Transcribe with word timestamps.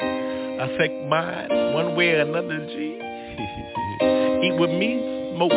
I 0.00 0.66
take 0.76 1.06
mine 1.06 1.50
one 1.72 1.94
way 1.94 2.14
or 2.14 2.22
another, 2.22 2.66
G. 2.66 2.98
Eat 4.42 4.58
with 4.58 4.70
me, 4.70 4.98
smoke, 5.36 5.52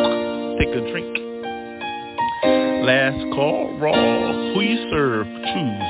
take 0.60 0.70
a 0.70 0.82
drink. 0.92 1.25
Last 2.86 3.18
call, 3.34 3.76
raw. 3.80 4.54
Who 4.54 4.62
you 4.62 4.78
serve, 4.92 5.26
choose. 5.26 5.86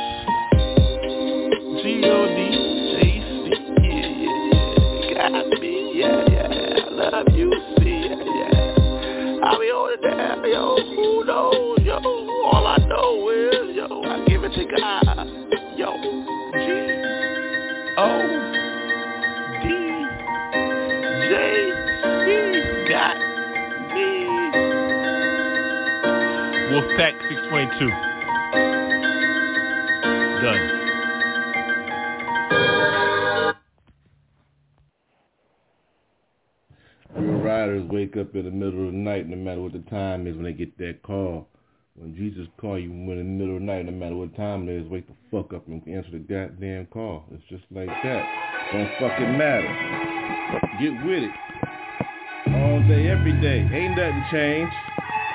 G-O-D, 1.84 2.40
J-C, 2.96 3.52
yeah, 3.84 4.10
yeah. 4.24 5.14
Got 5.14 5.60
me, 5.60 5.74
yeah, 5.94 6.24
yeah. 6.30 6.86
I 6.86 6.90
love 6.90 7.28
you, 7.34 7.52
see, 7.80 8.00
yeah, 8.00 8.16
yeah. 8.16 9.44
I'll 9.44 9.60
be 9.60 9.68
on 9.76 9.92
it 9.92 10.02
down, 10.08 10.40
yo. 10.50 10.78
Who 10.96 11.26
knows, 11.26 11.80
yo? 11.84 12.00
All 12.54 12.66
I 12.66 12.78
know 12.88 13.30
is, 13.30 13.76
yo, 13.76 14.02
I 14.06 14.24
give 14.26 14.46
it 14.46 14.54
to 14.54 14.64
God. 14.80 15.35
622. 27.80 27.90
Done. 30.42 30.72
Real 37.16 37.40
riders 37.42 37.84
wake 37.90 38.16
up 38.18 38.36
in 38.36 38.46
the 38.46 38.52
middle 38.52 38.88
of 38.88 38.92
the 38.92 38.98
night 38.98 39.28
no 39.28 39.36
matter 39.36 39.62
what 39.62 39.74
the 39.74 39.80
time 39.90 40.28
is 40.28 40.36
when 40.36 40.46
they 40.46 40.54
get 40.54 40.78
that 40.78 41.02
call. 41.04 41.48
When 41.96 42.16
Jesus 42.16 42.48
call 42.60 42.78
you 42.80 42.92
in 42.92 43.18
the 43.18 43.24
middle 43.24 43.56
of 43.56 43.62
the 43.62 43.66
night, 43.66 43.86
no 43.86 43.92
matter 43.92 44.16
what 44.16 44.36
time 44.36 44.68
it 44.68 44.74
is, 44.74 44.88
wake 44.90 45.08
the 45.08 45.16
fuck 45.32 45.54
up 45.54 45.68
and 45.68 45.82
answer 45.88 46.12
the 46.12 46.20
goddamn 46.20 46.88
call. 46.88 47.24
It's 47.32 47.44
just 47.50 47.64
like 47.72 47.88
that. 47.88 48.26
Don't 48.72 48.92
fucking 49.00 49.38
matter. 49.38 49.68
Get 50.80 50.92
with 51.06 51.24
it. 51.24 51.32
All 52.48 52.80
day, 52.88 53.08
every 53.10 53.34
day. 53.42 53.68
Ain't 53.74 53.98
nothing 53.98 54.26
changed. 54.32 54.76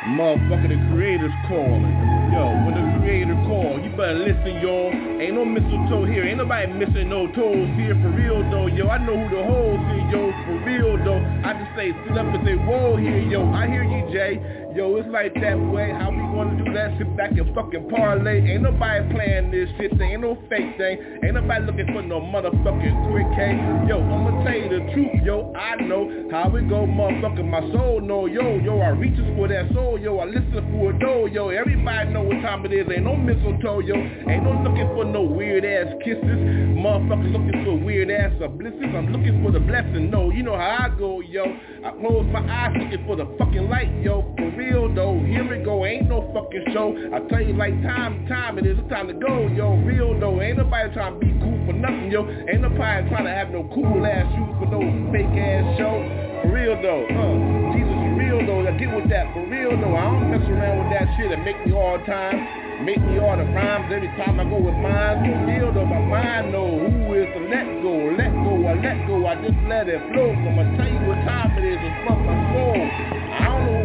Motherfucker, 0.00 0.69
the 0.69 0.81
creator's 0.88 1.34
calling. 1.47 1.84
Yo, 2.33 2.49
when 2.65 2.72
the 2.72 2.84
creator 3.00 3.37
call, 3.44 3.78
you 3.84 3.91
better 3.91 4.15
listen, 4.15 4.56
y'all. 4.62 4.88
Ain't 5.21 5.34
no 5.34 5.44
mistletoe 5.44 6.06
here. 6.06 6.25
Ain't 6.25 6.38
nobody 6.38 6.72
missing 6.72 7.11
no 7.11 7.27
toes 7.33 7.69
here 7.77 7.93
for 8.00 8.09
real, 8.09 8.41
though. 8.50 8.66
Yo, 8.66 8.88
I 8.88 8.97
know 8.97 9.12
who 9.12 9.28
the 9.28 9.44
hoes 9.44 9.77
here, 9.93 10.09
yo, 10.09 10.33
for 10.49 10.56
real, 10.65 10.97
though. 11.05 11.21
I 11.44 11.53
just 11.53 11.77
say, 11.77 11.93
sit 12.09 12.16
up 12.16 12.33
and 12.33 12.41
say, 12.47 12.56
whoa 12.56 12.97
here, 12.97 13.21
yo. 13.21 13.44
I 13.53 13.66
hear 13.69 13.84
you, 13.84 14.09
Jay. 14.11 14.41
Yo, 14.75 14.94
it's 14.97 15.08
like 15.08 15.34
that 15.34 15.58
way. 15.58 15.91
How 15.91 16.10
we 16.10 16.22
gonna 16.31 16.54
do 16.62 16.72
that? 16.72 16.97
Sit 16.97 17.16
back 17.16 17.32
and 17.32 17.53
fucking 17.56 17.91
parlay. 17.91 18.38
Ain't 18.53 18.62
nobody 18.62 19.03
playing 19.12 19.50
this 19.50 19.69
shit. 19.76 19.98
There 19.98 20.06
ain't 20.06 20.22
no 20.22 20.38
fake 20.48 20.78
thing. 20.78 21.19
Ain't 21.25 21.34
nobody 21.34 21.66
looking 21.66 21.86
for 21.86 22.03
no 22.03 22.20
motherfucking 22.20 23.10
quick 23.10 23.26
K. 23.34 23.58
Yo, 23.88 23.98
I'ma 23.98 24.44
tell 24.44 24.54
you 24.54 24.69
the 24.70 24.92
truth, 24.92 25.22
yo. 25.25 25.53
I 25.58 25.75
know 25.82 26.28
how 26.31 26.54
it 26.54 26.69
go, 26.69 26.86
motherfucker. 26.86 27.42
My 27.42 27.60
soul 27.72 28.00
know, 28.00 28.26
yo, 28.26 28.58
yo. 28.58 28.78
I 28.78 28.91
reaches 28.91 29.26
for 29.34 29.48
that 29.48 29.72
soul, 29.75 29.98
yo. 29.98 30.19
I 30.19 30.26
listen 30.26 30.62
for 30.70 30.91
a 30.94 30.98
door, 31.00 31.28
yo. 31.28 31.48
Everybody 31.48 32.12
know 32.12 32.22
what 32.22 32.41
time 32.42 32.64
it 32.64 32.72
is. 32.72 32.87
Ain't 32.94 33.04
no 33.04 33.16
mistletoe, 33.16 33.81
yo. 33.81 33.97
Ain't 33.97 34.44
no 34.44 34.52
looking 34.62 34.87
for 34.94 35.04
no 35.04 35.22
weird 35.22 35.64
ass 35.64 35.92
kisses. 36.04 36.22
Motherfuckers 36.22 37.32
looking 37.32 37.64
for 37.64 37.75
weird 37.84 38.10
ass 38.10 38.31
blessings. 38.56 38.94
I'm 38.94 39.12
looking 39.12 39.42
for 39.42 39.50
the 39.50 39.60
blessing. 39.60 40.10
No, 40.10 40.31
you 40.31 40.44
know 40.44 40.56
how 40.56 40.87
I 40.87 40.88
go, 40.97 41.20
yo. 41.20 41.44
I 41.84 41.91
close 41.98 42.26
my 42.31 42.41
eyes 42.41 42.76
looking 42.78 43.04
for 43.06 43.16
the 43.16 43.26
fucking 43.37 43.69
light, 43.69 43.91
yo. 44.02 44.22
For 44.38 44.50
real 44.60 44.93
though, 44.94 45.16
here 45.25 45.48
we 45.48 45.65
go. 45.65 45.87
Ain't 45.87 46.09
no 46.09 46.28
fucking 46.37 46.65
show. 46.72 46.93
I 46.93 47.25
tell 47.32 47.41
you 47.41 47.56
like 47.56 47.72
time, 47.81 48.26
time 48.28 48.59
it 48.59 48.66
is. 48.66 48.76
It's 48.78 48.88
time 48.91 49.09
to 49.09 49.15
go, 49.15 49.49
yo. 49.49 49.81
Real 49.88 50.12
though, 50.20 50.40
ain't 50.43 50.58
nobody 50.58 50.93
trying 50.93 51.17
to 51.17 51.20
be 51.20 51.32
cool 51.40 51.56
for 51.64 51.73
nothing, 51.73 52.12
yo. 52.12 52.29
Ain't 52.29 52.61
nobody 52.61 53.08
trying 53.08 53.25
to 53.25 53.32
have 53.32 53.49
no 53.49 53.64
cool 53.73 54.05
ass 54.05 54.29
shoes 54.37 54.52
for 54.61 54.69
no 54.69 54.84
fake 55.08 55.32
ass 55.32 55.64
show. 55.81 55.96
For 56.44 56.52
real 56.52 56.76
though, 56.84 57.08
huh? 57.08 57.73
Jesus 57.73 57.88
for 57.88 58.12
real 58.20 58.40
though. 58.44 58.61
I 58.69 58.76
get 58.76 58.93
with 58.93 59.08
that. 59.08 59.32
For 59.32 59.49
real 59.49 59.73
though, 59.81 59.96
I 59.96 60.05
don't 60.12 60.29
mess 60.29 60.44
around 60.44 60.76
with 60.84 60.90
that 60.93 61.08
shit 61.17 61.32
that 61.32 61.40
make 61.40 61.56
me 61.64 61.73
all 61.73 61.96
the 61.96 62.05
time. 62.05 62.84
Make 62.84 63.00
me 63.00 63.17
all 63.17 63.37
the 63.37 63.49
rhymes 63.56 63.88
every 63.93 64.12
time 64.20 64.40
I 64.40 64.44
go 64.44 64.61
with 64.61 64.76
mine. 64.76 65.25
For 65.25 65.37
real 65.49 65.73
though, 65.73 65.88
my 65.88 66.05
mind 66.05 66.52
know 66.52 66.69
who 66.69 67.17
is 67.17 67.29
to 67.32 67.40
let 67.49 67.64
go. 67.81 68.12
Let 68.12 68.32
go, 68.44 68.52
I 68.69 68.76
let 68.76 69.08
go. 69.08 69.25
I 69.25 69.40
just 69.40 69.56
let 69.69 69.88
it 69.88 70.00
flow. 70.12 70.37
I'ma 70.37 70.64
tell 70.76 70.88
you 70.88 71.00
what 71.08 71.20
time 71.25 71.56
it 71.56 71.64
is. 71.64 71.81
It's 71.81 71.96
from 72.05 72.29
my 72.29 72.37
soul. 72.52 73.19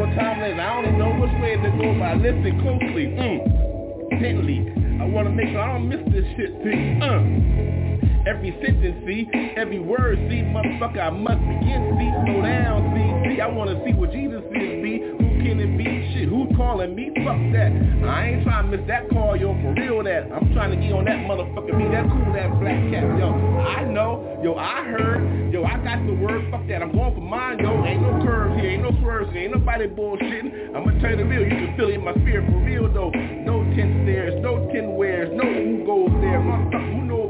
Is. 0.06 0.60
I 0.60 0.74
don't 0.76 0.86
even 0.86 1.00
know 1.00 1.14
which 1.18 1.34
way 1.42 1.56
to 1.58 1.70
go, 1.82 1.98
but 1.98 2.06
I 2.06 2.14
listen 2.14 2.62
closely. 2.62 3.10
Mm. 3.18 4.12
Intently. 4.12 4.72
I 5.02 5.06
wanna 5.06 5.32
make 5.32 5.50
sure 5.50 5.60
I 5.60 5.74
don't 5.74 5.90
miss 5.90 6.00
this 6.14 6.26
shit, 6.38 6.54
see. 6.64 7.00
Uh. 7.02 8.30
Every 8.30 8.56
sentence, 8.62 9.06
see, 9.06 9.28
every 9.56 9.80
word, 9.80 10.18
see, 10.30 10.42
motherfucker, 10.42 11.00
I 11.00 11.10
must 11.10 11.42
begin, 11.42 11.94
see, 11.98 12.10
slow 12.26 12.42
down, 12.42 12.94
see, 12.94 13.36
see, 13.36 13.42
I 13.42 13.48
wanna 13.48 13.82
see 13.86 13.94
what 13.94 14.12
Jesus 14.12 14.42
is, 14.50 14.82
see, 14.82 15.25
can? 15.46 15.66
Shit, 16.14 16.30
who's 16.30 16.50
calling 16.56 16.96
me? 16.96 17.12
Fuck 17.24 17.38
that. 17.54 17.72
I 18.08 18.34
ain't 18.34 18.44
trying 18.44 18.72
to 18.72 18.78
miss 18.78 18.88
that 18.88 19.10
call, 19.10 19.36
yo, 19.36 19.54
for 19.62 19.74
real 19.74 20.04
that. 20.04 20.32
I'm 20.32 20.54
trying 20.54 20.72
to 20.72 20.78
get 20.78 20.94
on 20.94 21.06
that 21.06 21.22
motherfucker, 21.28 21.78
be 21.78 21.86
that 21.92 22.08
cool, 22.10 22.34
that 22.34 22.50
black 22.60 22.80
cat, 22.90 23.06
yo. 23.20 23.30
I 23.62 23.84
know, 23.84 24.40
yo, 24.42 24.56
I 24.56 24.84
heard, 24.86 25.52
yo, 25.52 25.64
I 25.64 25.78
got 25.84 26.06
the 26.06 26.14
word, 26.14 26.50
fuck 26.52 26.68
that. 26.68 26.82
I'm 26.82 26.92
going 26.92 27.14
for 27.14 27.22
mine, 27.22 27.60
yo. 27.60 27.86
Ain't 27.86 28.02
no 28.02 28.24
curves 28.24 28.60
here, 28.60 28.72
ain't 28.72 28.84
no 28.84 28.92
swerves 29.02 29.32
here, 29.34 29.44
ain't 29.44 29.54
nobody 29.54 29.88
bullshitting. 29.88 30.76
I'ma 30.76 30.92
tell 31.02 31.12
you 31.12 31.18
the 31.18 31.26
real, 31.26 31.44
you 31.44 31.68
can 31.68 31.78
feel 31.78 31.90
it 31.90 31.96
in 31.96 32.04
my 32.04 32.14
spirit 32.14 32.50
for 32.50 32.60
real 32.64 32.92
though. 32.92 33.12
No 33.12 33.64
ten 33.76 34.06
stairs, 34.06 34.34
no 34.42 34.70
ten 34.74 34.96
wares, 34.96 35.30
no 35.34 35.44
who 35.44 35.86
goes 35.86 36.12
there. 36.22 36.40
Motherfucker, 36.40 36.94
who 36.96 37.06
know 37.06 37.30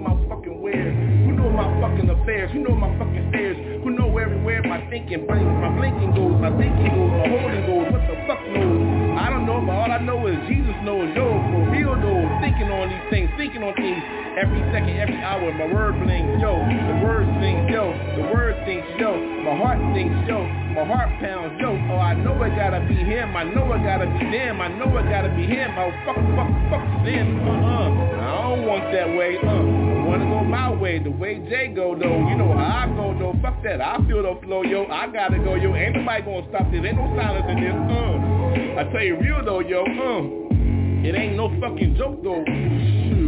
my 1.55 1.67
fucking 1.81 2.09
affairs? 2.09 2.51
Who 2.51 2.59
know 2.59 2.75
my 2.75 2.91
fucking 2.99 3.29
stairs? 3.31 3.57
Who 3.83 3.89
know 3.91 4.17
everywhere 4.17 4.61
my 4.63 4.83
thinking, 4.89 5.25
blinks, 5.25 5.45
my 5.63 5.71
blinking 5.75 6.11
goes, 6.11 6.35
my 6.41 6.51
thinking 6.57 6.91
goes, 6.91 7.11
my 7.15 7.27
holding 7.31 7.65
goes, 7.65 7.87
what 7.91 8.03
the 8.07 8.15
fuck 8.27 8.41
knows? 8.51 8.94
I 9.25 9.33
don't 9.33 9.49
know, 9.49 9.57
but 9.57 9.73
all 9.73 9.89
I 9.89 9.97
know 9.97 10.21
is 10.29 10.37
Jesus 10.45 10.77
knows, 10.85 11.09
yo, 11.17 11.25
for 11.25 11.73
real 11.73 11.97
though, 11.97 12.29
thinking 12.45 12.69
on 12.69 12.93
these 12.93 13.01
things, 13.09 13.25
thinking 13.41 13.65
on 13.65 13.73
things 13.73 13.97
every 14.37 14.61
second, 14.69 14.93
every 15.01 15.17
hour, 15.17 15.49
my 15.49 15.65
word 15.65 15.97
blings, 15.97 16.37
yo, 16.37 16.61
the 16.61 16.95
word 17.01 17.25
sings, 17.41 17.65
yo, 17.73 17.89
the 18.21 18.29
word 18.29 18.53
thinks, 18.69 18.85
yo, 19.01 19.17
my 19.41 19.57
heart 19.57 19.81
thinks, 19.97 20.13
yo, 20.29 20.45
my 20.77 20.85
heart 20.85 21.09
pounds, 21.17 21.57
yo, 21.57 21.73
oh, 21.73 21.97
I 21.97 22.13
know 22.13 22.37
it 22.45 22.53
gotta 22.53 22.85
be 22.85 22.93
him, 23.01 23.33
I 23.33 23.49
know 23.49 23.65
it 23.73 23.81
gotta 23.81 24.05
be 24.05 24.29
them, 24.29 24.61
I 24.61 24.69
know 24.77 24.93
it 24.93 25.09
gotta 25.09 25.33
be 25.33 25.49
him, 25.49 25.73
oh, 25.73 25.89
fuck, 26.05 26.21
fuck, 26.37 26.51
fuck, 26.69 26.85
sin, 27.01 27.41
uh-uh, 27.41 28.29
I 28.29 28.29
don't 28.45 28.61
want 28.69 28.93
that 28.93 29.09
way, 29.09 29.41
uh, 29.41 29.49
I 29.49 30.05
wanna 30.05 30.29
go 30.29 30.45
my 30.45 30.69
way, 30.69 31.01
the 31.01 31.09
way 31.09 31.41
Jay 31.49 31.73
go, 31.73 31.97
though, 31.97 32.29
you 32.29 32.37
know 32.37 32.53
how 32.53 32.85
I 32.85 32.93
go, 32.93 33.17
though, 33.17 33.33
fuck 33.41 33.57
that, 33.65 33.81
I 33.81 33.97
feel 34.05 34.21
the 34.21 34.37
flow, 34.45 34.61
yo, 34.61 34.85
I 34.85 35.09
gotta 35.09 35.41
go, 35.41 35.57
yo, 35.57 35.73
ain't 35.73 35.97
nobody 35.97 36.21
gonna 36.21 36.45
stop 36.53 36.69
this, 36.69 36.85
ain't 36.85 36.93
no 36.93 37.09
silence 37.17 37.49
in 37.49 37.57
this, 37.57 37.73
uh, 37.73 38.34
I 38.77 38.83
tell 38.91 39.03
you 39.03 39.17
real, 39.17 39.43
though, 39.43 39.59
yo, 39.59 39.83
uh, 39.83 41.07
it 41.07 41.15
ain't 41.15 41.35
no 41.35 41.49
fucking 41.59 41.95
joke, 41.97 42.23
though, 42.23 42.43
shoot. 42.45 43.25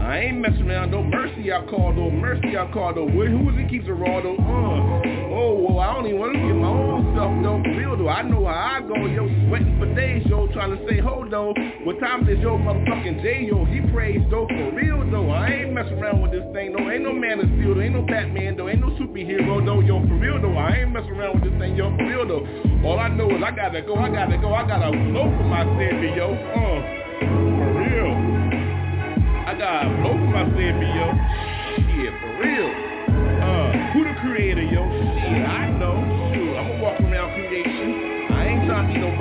I 0.00 0.18
ain't 0.20 0.38
messing 0.38 0.68
around, 0.68 0.90
no 0.90 1.02
mercy 1.02 1.52
I 1.52 1.64
call 1.66 1.94
though, 1.94 2.10
mercy 2.10 2.56
I 2.56 2.70
call 2.72 2.94
though. 2.94 3.06
Who 3.06 3.50
is 3.50 3.56
it 3.58 3.68
keeps 3.68 3.86
a 3.86 3.92
raw 3.92 4.22
though? 4.22 4.36
Uh. 4.36 5.19
Oh, 5.40 5.56
well, 5.56 5.80
I 5.80 5.94
don't 5.96 6.04
even 6.04 6.20
want 6.20 6.36
to 6.36 6.38
get 6.38 6.52
my 6.52 6.68
own 6.68 7.16
stuff 7.16 7.32
though, 7.40 7.64
for 7.64 7.72
real 7.72 7.96
though. 7.96 8.12
I 8.12 8.20
know 8.20 8.44
how 8.44 8.76
I 8.76 8.84
go, 8.84 9.08
yo, 9.08 9.24
sweating 9.48 9.72
for 9.80 9.88
days, 9.96 10.20
yo, 10.28 10.52
trying 10.52 10.76
to 10.76 10.80
say, 10.84 11.00
hold 11.00 11.32
though. 11.32 11.56
What 11.88 11.96
time 11.96 12.28
is 12.28 12.36
yo 12.44 12.60
motherfucking 12.60 13.24
J, 13.24 13.48
yo? 13.48 13.64
He 13.64 13.80
prays 13.88 14.20
though, 14.28 14.44
for 14.44 14.68
real 14.76 15.00
though. 15.08 15.32
I 15.32 15.64
ain't 15.64 15.72
messing 15.72 15.96
around 15.96 16.20
with 16.20 16.36
this 16.36 16.44
thing, 16.52 16.76
though. 16.76 16.84
Ain't 16.92 17.08
no 17.08 17.16
man 17.16 17.40
of 17.40 17.48
steel, 17.56 17.72
though. 17.72 17.80
Ain't 17.80 17.96
no 17.96 18.04
Batman, 18.04 18.60
though. 18.60 18.68
Ain't 18.68 18.84
no 18.84 18.92
superhero, 19.00 19.64
though, 19.64 19.80
yo, 19.80 20.04
for 20.04 20.20
real 20.20 20.36
though. 20.44 20.60
I 20.60 20.84
ain't 20.84 20.92
messing 20.92 21.16
around 21.16 21.40
with 21.40 21.48
this 21.48 21.56
thing, 21.56 21.72
yo, 21.72 21.88
for 21.96 22.04
real 22.04 22.28
though. 22.28 22.44
All 22.84 23.00
I 23.00 23.08
know 23.08 23.32
is 23.32 23.40
I 23.40 23.50
gotta 23.56 23.80
go, 23.80 23.96
I 23.96 24.12
gotta 24.12 24.36
go, 24.36 24.52
I 24.52 24.68
gotta 24.68 24.92
blow 24.92 25.24
for 25.24 25.48
my 25.48 25.64
savior, 25.80 26.20
yo. 26.20 26.36
Uh, 26.36 26.84
for 27.56 27.80
real. 27.80 28.12
I 29.48 29.56
gotta 29.56 29.88
blow 30.04 30.20
for 30.20 30.30
my 30.36 30.44
savior, 30.52 30.84
yo. 30.84 31.16
Shit, 31.96 32.12
for 32.20 32.32
real. 32.44 32.68
Uh, 33.40 33.72
who 33.96 34.04
the 34.04 34.12
creator, 34.20 34.62
yo? 34.62 34.99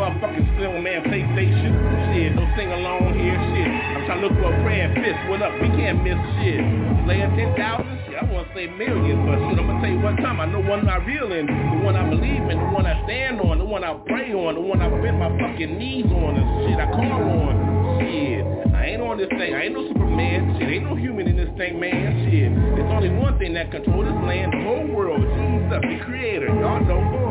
Motherfucking 0.09 0.57
slim 0.57 0.83
man 0.83 1.03
PlayStation. 1.06 1.71
Shit, 2.13 2.35
no 2.35 2.45
sing 2.57 2.71
along 2.71 3.13
here. 3.13 3.38
Shit, 3.38 3.69
I'm 3.69 4.06
trying 4.06 4.21
to 4.21 4.27
look 4.27 4.35
for 4.41 4.50
a 4.53 4.63
praying 4.63 4.95
fist. 4.97 5.19
What 5.29 5.41
up? 5.41 5.53
We 5.61 5.69
can't 5.77 6.01
miss 6.03 6.17
shit. 6.41 6.61
Playing 7.06 7.29
10,000? 7.38 8.09
Shit, 8.09 8.17
I 8.17 8.25
want 8.25 8.47
to 8.50 8.53
say 8.57 8.67
millions, 8.67 9.21
but 9.29 9.38
shit, 9.38 9.59
I'm 9.59 9.67
gonna 9.69 9.81
tell 9.81 9.94
you 9.94 10.01
one 10.01 10.17
time. 10.17 10.41
I 10.41 10.45
know 10.45 10.61
one 10.61 10.88
I 10.89 10.97
real 11.06 11.31
in, 11.31 11.45
the 11.45 11.85
one 11.85 11.95
I 11.95 12.09
believe 12.09 12.41
in, 12.50 12.57
the 12.57 12.69
one 12.73 12.85
I 12.85 12.97
stand 13.06 13.41
on, 13.41 13.59
the 13.59 13.65
one 13.65 13.83
I 13.83 13.94
pray 14.07 14.33
on, 14.33 14.56
the 14.56 14.61
one 14.61 14.81
I 14.81 14.89
bend 14.89 15.19
my 15.19 15.29
fucking 15.29 15.77
knees 15.77 16.09
on, 16.09 16.38
and 16.38 16.45
shit 16.65 16.79
I 16.79 16.88
call 16.89 17.21
on. 17.45 17.53
Shit, 18.01 18.41
I 18.73 18.97
ain't 18.97 19.01
on 19.01 19.17
this 19.17 19.29
thing. 19.29 19.53
I 19.53 19.69
ain't 19.69 19.73
no 19.73 19.85
Superman. 19.88 20.57
Shit, 20.57 20.69
ain't 20.69 20.85
no 20.85 20.95
human 20.95 21.27
in 21.27 21.38
this 21.38 21.51
thing, 21.57 21.79
man. 21.79 22.25
Shit, 22.25 22.50
there's 22.75 22.91
only 22.91 23.09
one 23.09 23.38
thing 23.38 23.53
that 23.53 23.69
controls 23.71 24.05
this 24.05 24.19
land, 24.25 24.53
the 24.53 24.62
whole 24.63 24.88
world. 24.89 25.21
Jesus, 25.21 25.81
the 25.85 26.00
creator. 26.05 26.47
Y'all 26.47 26.81
know 26.81 27.01
who. 27.13 27.28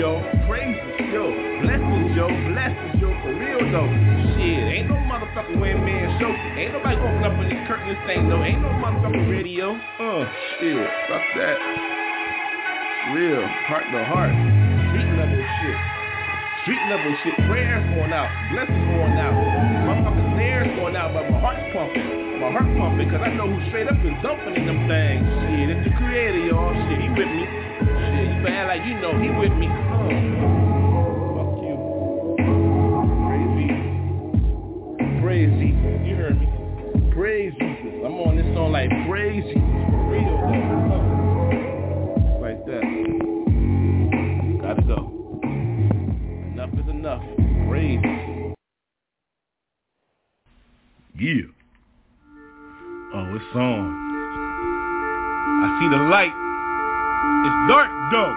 Yo. 0.00 0.16
Praises, 0.48 1.12
yo. 1.12 1.28
Blessings, 1.60 2.16
yo. 2.16 2.26
Blessings, 2.48 2.96
yo. 2.96 3.12
For 3.20 3.36
real, 3.36 3.60
though. 3.68 3.92
Shit, 4.40 4.64
ain't 4.72 4.88
no 4.88 4.96
motherfucking 5.04 5.60
win 5.60 5.84
man 5.84 6.16
show. 6.16 6.32
Ain't 6.56 6.72
nobody 6.72 6.96
open 6.96 7.20
up 7.20 7.36
on 7.36 7.44
this 7.44 7.60
curtain 7.68 7.92
this 7.92 8.00
thing, 8.08 8.24
though. 8.32 8.40
Ain't 8.40 8.64
no 8.64 8.72
motherfucking 8.80 9.28
radio. 9.28 9.76
Uh, 10.00 10.24
shit. 10.56 10.88
Fuck 11.04 11.24
that. 11.36 11.60
Real. 13.12 13.44
Heart 13.68 13.84
to 13.92 14.00
heart. 14.08 14.32
Street 14.88 15.10
level 15.20 15.36
shit. 15.36 15.78
Street 16.64 16.84
level 16.88 17.12
shit. 17.20 17.36
Prayers 17.44 17.84
going 17.92 18.12
out. 18.16 18.32
Blessings 18.56 18.86
going 18.96 19.20
out. 19.20 19.36
Motherfucking 19.84 20.28
snares 20.32 20.68
going 20.80 20.96
out, 20.96 21.12
but 21.12 21.28
my 21.28 21.40
heart's 21.44 21.68
pumping. 21.76 22.40
My 22.40 22.48
heart 22.48 22.72
pumping, 22.72 23.04
cause 23.12 23.20
I 23.20 23.36
know 23.36 23.52
who 23.52 23.60
straight 23.68 23.84
up 23.84 24.00
is 24.00 24.16
dumping 24.24 24.56
in 24.56 24.64
them 24.64 24.88
things. 24.88 25.28
Shit, 25.44 25.76
it's 25.76 25.84
the 25.84 25.92
creator, 26.00 26.40
y'all. 26.48 26.72
Shit, 26.88 27.04
he 27.04 27.12
with 27.12 27.28
me. 27.28 27.59
Shit, 28.42 28.52
act 28.52 28.68
like 28.68 28.86
you 28.86 28.94
know 29.00 29.12
he 29.20 29.28
with 29.28 29.52
me. 29.52 29.68
Fuck 31.36 31.60
you. 31.60 31.76
Praise 35.20 35.52
Jesus. 35.60 36.00
You 36.06 36.14
heard 36.16 36.40
me. 36.40 36.46
Jesus. 37.60 38.04
I'm 38.06 38.14
on 38.14 38.36
this 38.36 38.46
song 38.54 38.72
like. 38.72 38.88
For 39.52 40.08
real. 40.08 40.40
Like 42.40 42.64
that. 42.64 42.82
Gotta 44.62 44.82
go. 44.88 44.98
Enough 46.54 46.72
is 46.78 46.88
enough. 46.88 47.22
Praise 47.68 48.00
Yeah. 51.18 51.44
Oh, 53.12 53.36
it's 53.36 53.54
on. 53.54 54.08
I 55.62 55.78
see 55.78 55.88
the 55.90 56.02
light. 56.08 56.39
It's 57.40 57.58
dark 57.68 57.90
though. 58.12 58.34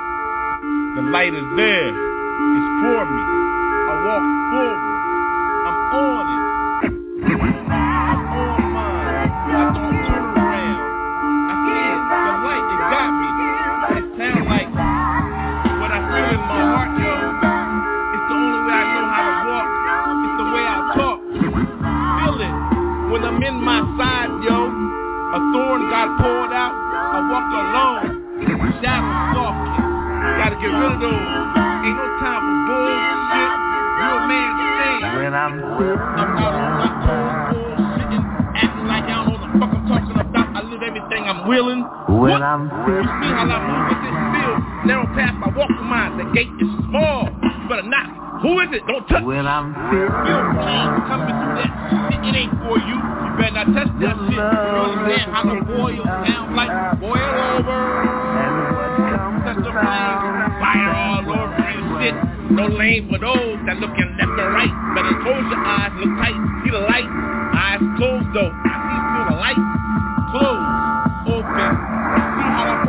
The 0.96 1.02
light 1.12 1.34
is 1.34 1.48
there. 1.58 1.90
It's 1.92 2.70
for 2.80 3.02
me. 3.04 3.24
I 3.84 3.94
walk 4.08 4.26
forward. 4.54 4.82
I'm 5.68 5.78
on 5.94 6.26
it. 6.32 6.42
I'm 6.84 8.22
on 8.32 8.64
mine. 8.74 9.28
I 9.28 9.64
don't 9.76 9.98
turn 10.08 10.26
around. 10.40 10.80
I 11.52 11.54
see 11.64 11.84
it. 11.84 12.00
The 12.00 12.34
light, 12.48 12.64
it 12.64 12.82
got 12.94 13.10
me. 13.12 13.30
It 14.00 14.06
sounds 14.16 14.46
like 14.48 14.70
what 14.72 15.92
I 15.92 16.00
feel 16.08 16.30
in 16.32 16.44
my 16.48 16.62
heart, 16.64 16.92
yo. 16.96 17.14
It's 18.14 18.26
the 18.30 18.36
only 18.40 18.62
way 18.64 18.76
I 18.78 18.86
know 18.88 19.08
how 19.12 19.24
to 19.28 19.36
walk. 19.52 19.70
It's 20.24 20.36
the 20.40 20.48
way 20.48 20.64
I 20.64 20.80
talk. 20.96 21.20
Feel 21.28 22.40
it. 22.40 22.56
When 23.12 23.22
I'm 23.28 23.42
in 23.44 23.58
my 23.60 23.84
side, 24.00 24.32
yo. 24.48 24.58
A 25.34 25.40
thorn 25.52 25.90
got 25.90 26.08
poured 26.22 26.54
out. 26.54 26.72
I 26.72 27.20
walk 27.28 27.50
alone. 27.52 28.13
Shadows 28.80 29.18
stalking. 29.34 29.84
Gotta 30.40 30.56
get 30.60 30.72
rid 30.72 30.92
of 30.96 31.00
those. 31.04 31.28
Ain't 31.84 31.98
no 32.00 32.08
time 32.24 32.42
for 32.44 32.58
bullshit. 32.68 33.60
Real 34.00 34.20
man 34.28 34.50
stand. 34.56 35.02
When 35.20 35.34
I'm 35.34 35.54
I'm 35.60 36.32
out 36.40 36.56
on 36.56 36.72
my 36.80 36.92
own 37.12 37.32
bullshitting, 37.52 38.24
acting 38.56 38.88
like 38.88 39.04
I 39.08 39.16
don't 39.24 39.36
know 39.36 39.40
the 39.40 39.50
fuck 39.60 39.72
I'm 39.74 39.84
talking 39.88 40.16
about. 40.20 40.48
I 40.56 40.62
live 40.64 40.82
everything 40.84 41.24
I'm 41.28 41.48
willing. 41.48 41.84
When 42.08 42.40
what? 42.40 42.42
I'm 42.42 42.72
You 42.72 43.04
see 43.04 43.32
how 43.36 43.48
I 43.48 43.60
move 43.64 43.84
with 43.92 44.02
this 44.04 44.16
field? 44.32 44.58
Narrow 44.88 45.08
path, 45.16 45.36
I 45.44 45.48
walk 45.56 45.72
the 45.72 45.84
mine. 45.84 46.18
The 46.20 46.28
gate 46.36 46.52
is 46.60 46.72
small. 46.88 47.28
You 47.44 47.68
better 47.70 47.88
knock. 47.88 48.42
Who 48.44 48.60
is 48.60 48.70
it? 48.76 48.84
Don't 48.88 49.08
touch. 49.08 49.24
when 49.24 49.48
I'm 49.48 49.72
Feel 49.92 50.12
pain 50.12 50.88
coming 51.08 51.32
through 51.32 51.56
that. 51.64 51.72
It 52.28 52.36
ain't 52.36 52.52
for 52.64 52.76
you. 52.80 52.98
Better 53.44 53.60
not 53.60 53.76
touch 53.76 53.92
that 54.00 54.16
shit. 54.24 54.40
You 54.40 54.40
understand 54.40 55.28
how 55.36 55.44
the 55.44 55.60
boil 55.68 56.00
sounds 56.24 56.56
like? 56.56 56.72
Boil 57.04 57.20
over. 57.60 57.76
Touch 59.44 59.60
the 59.60 59.72
flame. 59.76 60.16
Fire 60.64 60.96
all 60.96 61.28
over 61.28 61.60
and 61.60 61.84
shit. 62.00 62.16
No 62.56 62.72
lane 62.72 63.12
for 63.12 63.20
those 63.20 63.60
that 63.68 63.84
looking 63.84 64.16
left 64.16 64.40
or 64.40 64.48
right. 64.48 64.72
Better 64.96 65.20
close 65.28 65.44
your 65.44 65.60
eyes, 65.60 65.92
look 66.00 66.16
tight, 66.24 66.40
see 66.64 66.72
the 66.72 66.88
light. 66.88 67.04
Eyes 67.04 67.84
closed 68.00 68.32
though. 68.32 68.48
I 68.48 68.80
see 68.80 69.02
feel 69.12 69.28
the 69.28 69.36
light. 69.36 69.60
Closed, 70.32 70.64
open. 71.36 71.68
See 71.68 72.48
how 72.48 72.64
I'm 72.64 72.83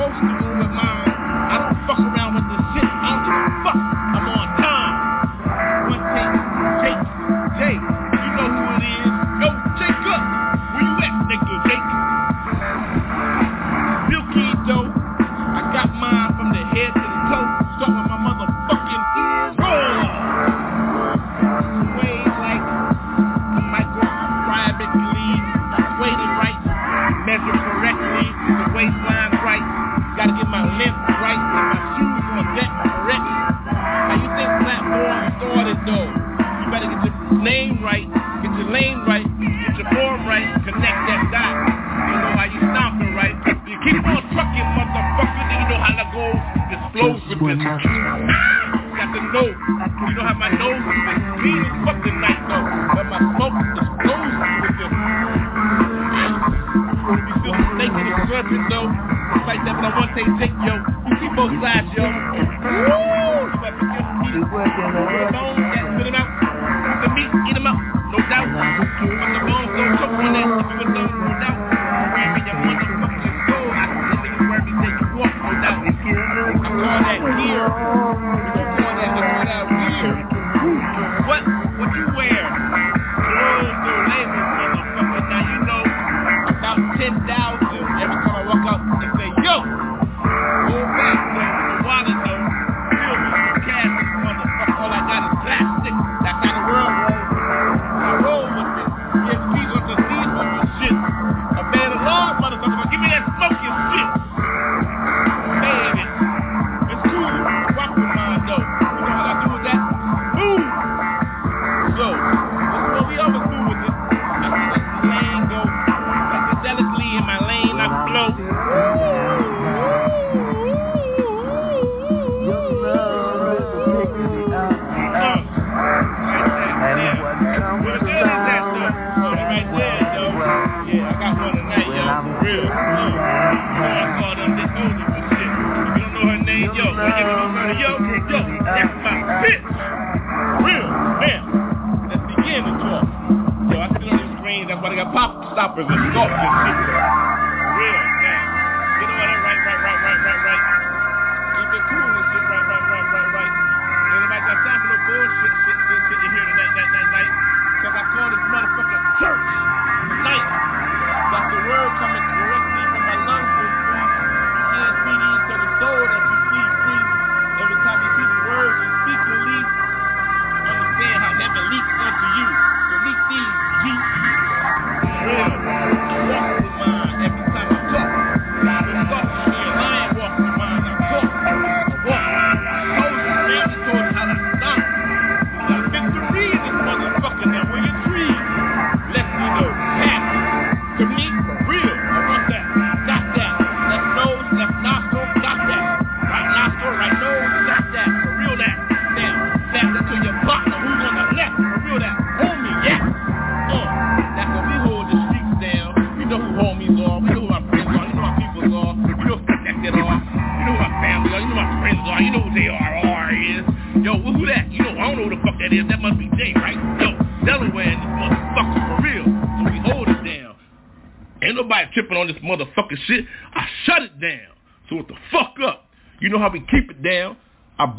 stoppers 145.64 145.86
and 145.88 146.12
sculptors. 146.12 146.83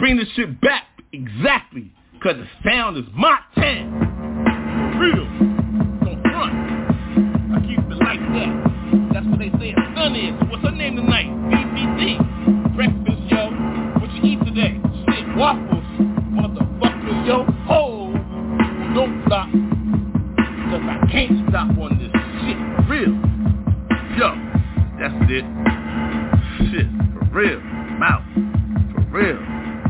bring 0.05 0.17
this 0.17 0.27
shit 0.35 0.61
back 0.61 0.83
exactly, 1.13 1.91
cause 2.21 2.35
the 2.35 2.69
sound 2.69 2.95
is 2.95 3.05
my 3.15 3.39
town. 3.55 3.89
Real. 4.99 5.34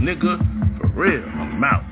nigga. 0.05 0.37
For 0.79 0.87
real, 0.93 1.23
I'm 1.25 1.63
out. 1.63 1.83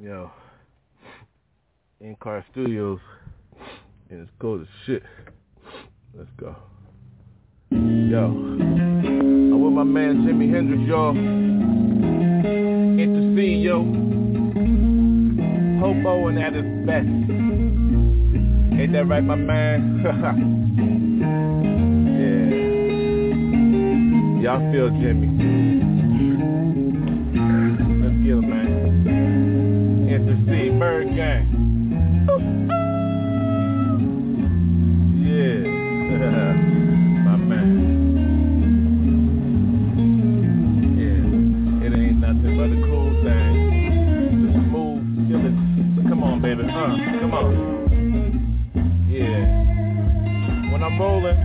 Yo, 0.00 0.32
in 2.00 2.16
car 2.16 2.44
studios, 2.50 2.98
and 4.10 4.22
it's 4.22 4.30
cold 4.40 4.62
as 4.62 4.66
shit. 4.84 5.04
Let's 6.12 6.30
go. 6.36 6.56
Yo, 7.70 8.24
I'm 8.24 9.62
with 9.62 9.72
my 9.72 9.84
man 9.84 10.26
Jimi 10.26 10.52
Hendrix, 10.52 10.82
y'all. 10.88 11.16
Intercede, 12.98 13.62
yo. 13.62 13.84
Hoboing 15.80 16.42
at 16.42 16.54
his 16.54 16.64
best. 16.84 17.06
Ain't 18.80 18.92
that 18.92 19.06
right, 19.06 19.22
my 19.22 19.36
man? 19.36 20.58
Y'all 24.42 24.58
feel 24.72 24.90
Jimi. 24.90 25.28
Let's 28.02 28.16
get 28.24 28.34
him, 28.34 28.50
man. 28.50 30.08
Intercede 30.10 30.72
ByrdGang. 30.80 31.46
Yeah. 35.22 35.62
My 37.22 37.36
man. 37.36 37.68
Yeah. 40.98 41.86
It 41.86 41.92
ain't 41.94 42.18
nothing 42.18 42.54
but 42.58 42.66
a 42.66 42.78
cool 42.90 43.12
thing. 43.22 43.54
The 44.42 44.50
smooth 44.66 45.02
feeling. 45.28 45.56
Come 46.08 46.22
on, 46.24 46.42
baby. 46.42 46.62
huh? 46.66 46.96
come 47.20 47.32
on. 47.32 47.54
Yeah. 49.08 49.42
When 50.72 50.82
I'm 50.82 50.98
rolling, 50.98 51.38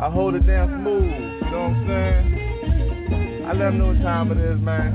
I 0.00 0.08
hold 0.08 0.36
it 0.36 0.46
down 0.46 0.68
smooth 0.80 1.37
know 1.50 1.68
what 1.68 1.72
I'm 1.72 1.86
saying? 1.86 3.44
I 3.46 3.52
let 3.52 3.58
them 3.70 3.78
know 3.78 3.86
what 3.88 4.02
time 4.02 4.32
it 4.32 4.38
is, 4.38 4.60
man. 4.60 4.94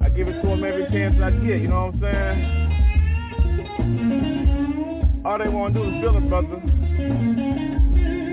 I 0.00 0.08
give 0.08 0.28
it 0.28 0.40
to 0.40 0.48
them 0.48 0.64
every 0.64 0.86
chance 0.90 1.16
I 1.22 1.30
get, 1.30 1.60
you 1.60 1.68
know 1.68 1.86
what 1.86 1.94
I'm 1.94 2.00
saying? 2.00 2.64
All 5.24 5.38
they 5.38 5.48
want 5.48 5.74
to 5.74 5.80
do 5.80 5.88
is 5.88 5.94
feel 6.00 6.16
it, 6.16 6.28
brother. 6.28 6.56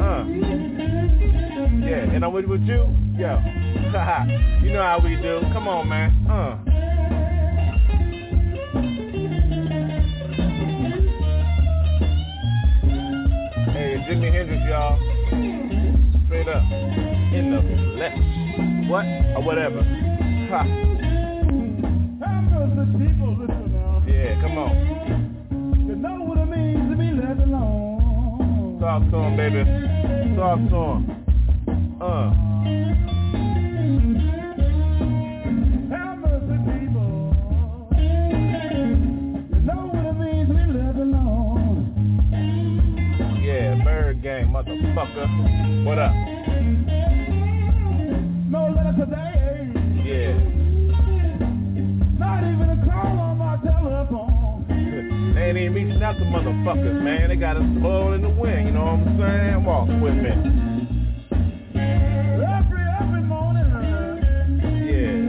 Uh. 0.01 0.25
Yeah, 1.84 2.13
and 2.15 2.24
I'm 2.24 2.34
with, 2.34 2.46
with 2.46 2.62
you? 2.62 2.86
Yeah. 3.18 3.44
you 4.62 4.72
know 4.74 4.84
how 4.84 5.00
we 5.03 5.15
do. 5.15 5.41
Come 5.53 5.68
on, 5.68 5.88
man. 5.89 6.27
Uh. 6.30 6.58
Jimi 14.12 14.34
Hendrix, 14.34 14.62
y'all. 14.68 15.11
What? 18.91 19.05
Or 19.05 19.41
whatever. 19.43 19.81
Ha. 20.51 20.65
Yeah, 24.05 24.41
come 24.41 24.57
on. 24.57 24.75
You 25.88 25.95
know 25.95 26.17
what 26.25 26.38
it 26.39 26.45
means 26.48 26.91
to 26.91 26.98
be 26.98 27.12
left 27.12 27.39
alone. 27.39 28.79
Talk 28.81 29.03
to 29.12 29.17
him, 29.17 29.38
baby. 29.38 29.63
Talk 30.36 30.60
to 30.60 30.75
him. 30.91 31.07
Uh. 32.01 32.31
Have 35.95 36.17
mercy, 36.17 36.57
people. 36.67 37.12
You 39.53 39.60
know 39.67 39.88
what 39.88 40.03
it 40.05 40.15
means 40.19 40.48
to 40.50 40.53
be 40.53 40.65
left 40.77 41.00
alone. 41.00 41.79
Yeah, 43.41 43.79
ByrdGang, 43.86 44.51
motherfucker. 44.51 45.27
What 45.86 45.98
up? 45.98 46.13
Today. 48.91 49.71
Yeah. 50.03 50.33
Not 52.19 52.43
even 52.43 52.69
a 52.69 52.86
call 52.91 53.19
on 53.19 53.38
my 53.38 53.55
telephone. 53.63 54.65
They 55.33 55.41
ain't 55.41 55.57
even 55.57 55.74
reaching 55.74 56.03
out 56.03 56.17
to 56.17 56.25
motherfuckers, 56.25 57.01
man. 57.01 57.29
They 57.29 57.38
got 57.38 57.55
us 57.55 57.63
blowing 57.79 58.15
in 58.15 58.21
the 58.21 58.29
wind, 58.29 58.67
you 58.67 58.74
know 58.74 58.83
what 58.83 59.07
I'm 59.07 59.17
saying? 59.17 59.63
Walk 59.63 59.88
with 59.88 60.15
me. 60.15 60.29
Every, 61.71 62.83
every 63.00 63.24
morning. 63.24 63.71
Yeah. 64.83 65.19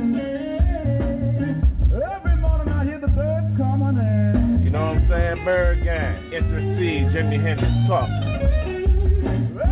Every 2.16 2.36
morning 2.36 2.68
I 2.68 2.84
hear 2.84 2.98
the 2.98 3.08
birds 3.08 3.56
coming 3.56 3.96
in. 3.96 4.62
You 4.64 4.70
know 4.70 4.86
what 4.86 4.96
I'm 4.96 5.08
saying? 5.08 5.36
ByrdGang. 5.46 6.32
Intercede, 6.34 7.12
Jimi 7.14 7.38
Hendrix 7.40 7.72
talk. 7.86 8.10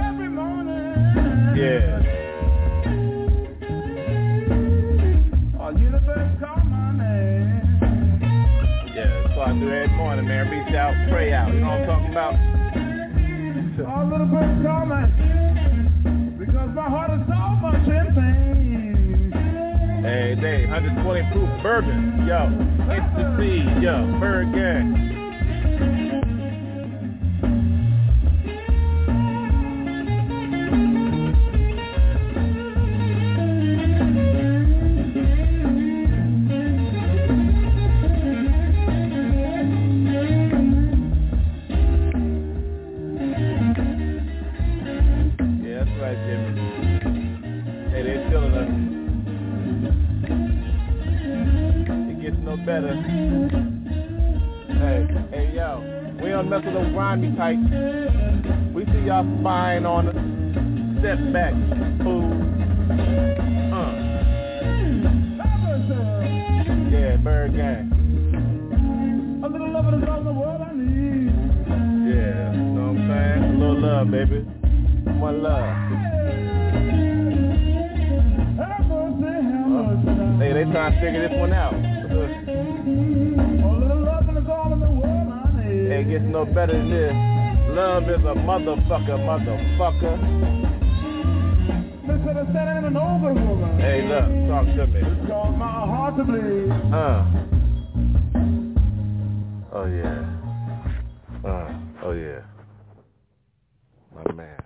Every 0.06 0.28
morning. 0.28 1.56
Yeah. 1.56 2.00
I 9.50 9.52
do 9.59 9.69
every 9.69 9.88
morning, 9.97 10.28
man. 10.28 10.49
Reach 10.49 10.73
out, 10.76 10.95
pray 11.11 11.33
out. 11.33 11.52
You 11.52 11.59
know 11.59 11.71
what 11.71 11.80
I'm 11.80 11.87
talking 11.87 12.11
about? 12.12 12.35
All 13.90 14.07
little 14.07 14.26
birds 14.26 14.62
call 14.62 14.87
me. 14.87 15.11
Because 16.38 16.71
my 16.71 16.88
heart 16.88 17.11
is 17.19 17.26
so 17.26 17.35
much 17.59 17.83
in 17.83 18.14
pain. 18.14 19.33
Hey, 20.04 20.37
day, 20.40 20.66
120 20.66 21.33
proof 21.33 21.62
bourbon. 21.64 22.28
Yo, 22.28 22.47
Intercede, 22.95 23.83
yo, 23.83 24.07
ByrdGang. 24.23 25.10
Better. 52.70 52.94
Hey, 54.78 55.02
hey, 55.33 55.46
yo, 55.56 55.83
we 56.22 56.28
don't 56.28 56.48
mess 56.48 56.64
with 56.64 56.74
those 56.74 56.92
grimy 56.92 57.35
types. 57.35 57.59
We 58.72 58.85
see 58.85 59.06
y'all 59.06 59.26
spying 59.40 59.85
on 59.85 60.06
us. 60.06 60.14
Step 61.00 61.18
back, 61.33 61.52
fool. 62.04 62.30
Uh, 63.74 63.90
yeah, 66.94 67.16
ByrdGang. 67.26 67.90
A 69.42 69.48
little 69.48 69.72
love 69.72 69.92
is 69.92 70.09
all 70.09 70.22
the 70.22 70.33
world 70.33 70.62
I 70.62 70.72
need. 70.72 71.35
Yeah, 72.06 72.54
you 72.54 72.62
know 72.70 72.92
what 72.92 73.00
I'm 73.00 73.09
saying? 73.11 73.42
A 73.42 73.59
little 73.59 73.80
love, 73.80 74.11
baby. 74.12 74.46
One 75.18 75.42
love. 75.42 75.74
Have 78.61 78.87
mercy, 78.87 79.26
have 79.26 79.66
mercy 79.66 80.06
now. 80.06 80.38
Hey, 80.38 80.52
they 80.52 80.64
trying 80.70 80.92
to 80.94 81.00
figure 81.00 81.28
this 81.28 81.37
one 81.37 81.52
out. 81.52 81.74
It 86.00 86.08
gets 86.08 86.24
no 86.24 86.46
better 86.46 86.72
than 86.72 86.88
this. 86.88 87.12
Love 87.76 88.04
is 88.04 88.24
a 88.24 88.32
motherfucker, 88.32 89.20
motherfucker. 89.20 90.16
Misunderstanding 92.06 92.86
an 92.86 92.96
older 92.96 93.34
woman. 93.34 93.78
Hey, 93.78 94.08
look, 94.08 94.24
talk 94.48 94.64
to 94.64 94.86
me. 94.86 95.02
Cause 95.28 95.54
my 95.58 95.66
heart 95.66 96.16
to 96.16 96.24
bleed. 96.24 96.70
Uh. 96.90 97.26
Oh 99.74 99.84
yeah. 99.84 100.24
Uh. 101.44 101.68
Oh 102.02 102.12
yeah. 102.12 102.40
My 104.14 104.32
man. 104.32 104.60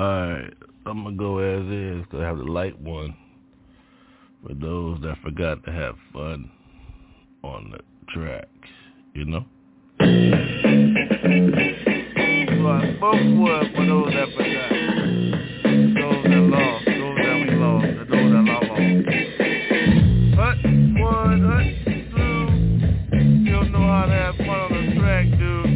Alright, 0.00 0.54
I'm 0.86 1.04
gonna 1.04 1.14
go 1.14 1.38
as 1.40 1.66
is 1.66 2.06
'cause 2.06 2.20
I 2.20 2.24
have 2.24 2.38
the 2.38 2.44
light 2.44 2.80
one 2.80 3.14
for 4.42 4.54
those 4.54 4.98
that 5.02 5.18
forgot 5.18 5.62
to 5.64 5.72
have 5.72 5.98
fun 6.10 6.48
on 7.44 7.70
the 7.70 7.80
track, 8.08 8.48
you 9.12 9.26
know? 9.26 9.44
So 9.98 10.06
I 12.66 12.94
spoke 12.96 13.20
for 13.76 13.84
those 13.84 14.14
that 14.14 14.32
forgot. 14.32 14.70
Those 16.00 16.24
that 16.24 16.44
lost, 16.48 16.84
those 16.86 17.16
that 17.18 17.36
we 17.44 17.50
lost, 17.56 17.84
and 17.84 18.08
those 18.08 18.32
that 18.32 18.44
lost. 18.48 18.70
Hut, 20.34 20.58
one, 20.98 21.40
hut, 21.44 21.66
two. 22.16 22.48
You 23.44 23.52
don't 23.52 23.70
know 23.70 23.86
how 23.86 24.06
to 24.06 24.12
have 24.12 24.36
fun 24.36 24.48
on 24.48 24.72
the 24.72 24.82
track, 24.98 25.26
dude. 25.38 25.70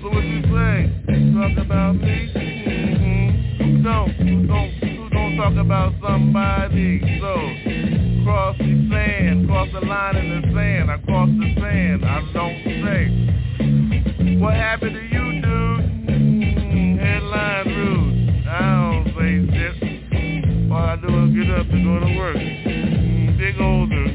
So 0.00 0.06
what 0.08 0.24
you 0.24 0.40
say? 0.44 0.74
Talk 1.34 1.58
about 1.58 1.96
me? 1.96 2.25
Don't? 3.86 4.10
Who 4.16 4.46
don't? 4.48 4.70
Who 4.82 5.08
don't 5.10 5.36
talk 5.36 5.54
about 5.64 5.92
somebody? 6.02 6.98
So, 7.20 7.34
cross 8.24 8.58
the 8.58 8.88
sand, 8.90 9.46
cross 9.46 9.68
the 9.72 9.86
line 9.86 10.16
in 10.16 10.42
the 10.42 10.48
sand. 10.52 10.90
I 10.90 10.98
cross 11.06 11.28
the 11.30 11.54
sand. 11.54 12.04
I 12.04 12.18
don't 12.34 12.64
say. 12.82 14.38
What 14.40 14.54
happened 14.54 14.90
to 14.90 15.02
you, 15.02 15.40
dude? 15.40 15.86
Mm, 16.10 16.98
headline 16.98 17.66
rude. 17.78 18.46
I 18.48 18.58
don't 18.74 19.06
say 19.14 19.46
shit. 19.54 20.72
All 20.72 20.82
I 20.82 20.96
do 20.96 21.06
is 21.06 21.30
get 21.38 21.54
up 21.54 21.70
and 21.70 21.84
go 21.86 22.00
to 22.00 22.10
work. 22.18 22.36
Mm, 22.36 23.38
big 23.38 23.54
older. 23.60 24.06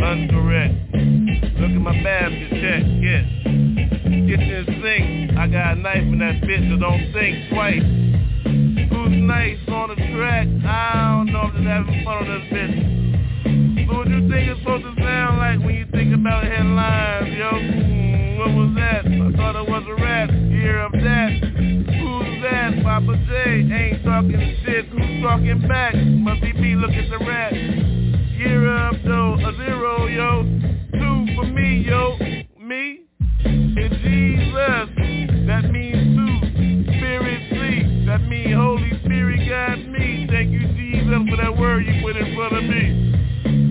Uncorrect. 0.00 1.60
Look 1.60 1.72
at 1.72 1.76
my 1.76 2.02
basket 2.02 2.50
check. 2.56 2.82
Yes. 3.04 3.28
Kitchen 4.32 4.64
sink. 4.80 5.36
I 5.36 5.46
got 5.48 5.76
a 5.76 5.78
knife 5.78 6.08
in 6.08 6.18
that 6.20 6.40
bitch, 6.40 6.72
so 6.72 6.80
don't 6.80 7.12
think 7.12 7.50
twice. 7.50 8.11
Nice 9.22 9.58
on 9.68 9.88
the 9.90 9.94
track? 9.94 10.48
I 10.66 11.14
don't 11.14 11.32
know 11.32 11.46
if 11.46 11.54
they're 11.54 11.62
having 11.62 12.02
fun 12.02 12.16
on 12.18 12.26
this 12.26 12.42
bitch. 12.50 13.86
So 13.86 13.94
what 13.94 14.08
you 14.08 14.26
think 14.28 14.50
it's 14.50 14.58
supposed 14.58 14.82
to 14.82 14.94
sound 14.98 15.38
like 15.38 15.62
when 15.62 15.76
you 15.78 15.86
think 15.92 16.12
about 16.12 16.42
headlines, 16.42 17.30
yo? 17.30 17.54
Mm, 17.54 18.38
what 18.38 18.50
was 18.50 18.74
that? 18.74 19.06
I 19.06 19.30
thought 19.38 19.54
it 19.54 19.70
was 19.70 19.84
a 19.86 19.94
rap. 20.02 20.28
Hear 20.28 20.80
of 20.82 20.90
that? 20.90 21.38
Who's 21.38 22.42
that? 22.42 22.82
Papa 22.82 23.14
J 23.30 23.62
ain't 23.70 24.02
talking 24.02 24.42
shit. 24.66 24.86
Who's 24.90 25.22
talking 25.22 25.62
back? 25.68 25.94
Must 25.94 26.42
be 26.42 26.52
me. 26.54 26.74
Look 26.74 26.90
the 26.90 27.18
rat. 27.24 27.54
Year 27.54 28.74
up 28.74 28.96
though, 29.06 29.38
a 29.38 29.54
zero, 29.54 30.06
yo. 30.10 30.42
Two 30.98 31.34
for 31.38 31.46
me, 31.46 31.86
yo. 31.86 32.18
Me? 32.58 33.06
And 33.46 33.92
Jesus. 34.02 34.90
That 35.46 35.70
means 35.70 36.10
two. 36.10 36.90
Spirit 36.98 37.40
sleep. 37.54 38.06
That 38.06 38.22
mean 38.26 38.52
Holy. 38.52 38.91
Thank 40.32 40.50
you, 40.50 40.60
Jesus, 40.60 41.28
for 41.28 41.36
that 41.36 41.58
word 41.58 41.84
you 41.84 42.00
put 42.00 42.16
in 42.16 42.34
front 42.34 42.56
of 42.56 42.64
me. 42.64 43.12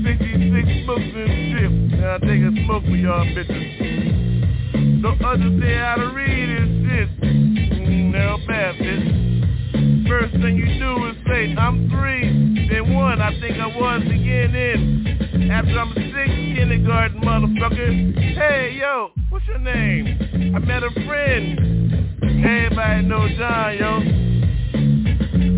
66 0.06 0.86
books 0.86 1.02
and 1.02 1.34
shit. 1.58 2.00
Now 2.00 2.14
I 2.14 2.20
take 2.20 2.38
a 2.38 2.54
smoke 2.66 2.84
for 2.84 2.96
y'all 3.02 3.26
bitches. 3.26 5.02
Don't 5.02 5.26
understand 5.26 5.82
how 5.82 5.96
to 5.96 6.14
read 6.14 6.46
this 6.54 6.70
shit. 6.86 7.22
Mm, 7.22 8.14
now 8.14 8.38
bad 8.46 8.76
bitch. 8.76 10.08
First 10.08 10.34
thing 10.34 10.56
you 10.56 10.78
do 10.78 11.08
is 11.08 11.16
say, 11.26 11.56
I'm 11.58 11.90
three, 11.90 12.70
then 12.70 12.94
one, 12.94 13.24
I 13.24 13.32
think 13.42 13.58
I 13.58 13.66
was 13.66 14.04
again 14.04 14.54
in. 14.54 15.50
After 15.50 15.80
I'm 15.80 15.94
six, 15.96 16.30
kindergarten 16.30 17.22
motherfucker. 17.22 18.36
Hey 18.38 18.78
yo, 18.80 19.10
what's 19.30 19.48
your 19.48 19.58
name? 19.58 20.54
I 20.56 20.60
met 20.60 20.84
a 20.84 20.92
friend. 21.08 22.22
Everybody 22.22 23.08
know 23.08 23.28
John, 23.36 23.78
yo. 23.80 24.31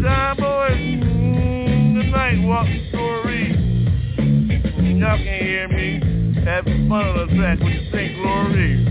John 0.04 0.36
boys, 0.36 0.76
mm, 0.76 1.94
good 1.96 2.12
night, 2.12 2.46
walking 2.46 2.88
story. 2.90 3.56
Y'all 5.00 5.16
can't 5.16 5.42
hear 5.42 5.70
me. 5.70 6.44
having 6.44 6.90
fun 6.90 7.06
on 7.08 7.28
the 7.30 7.36
track 7.36 7.60
when 7.62 7.72
you 7.72 7.90
sing 7.90 8.20
glory. 8.20 8.84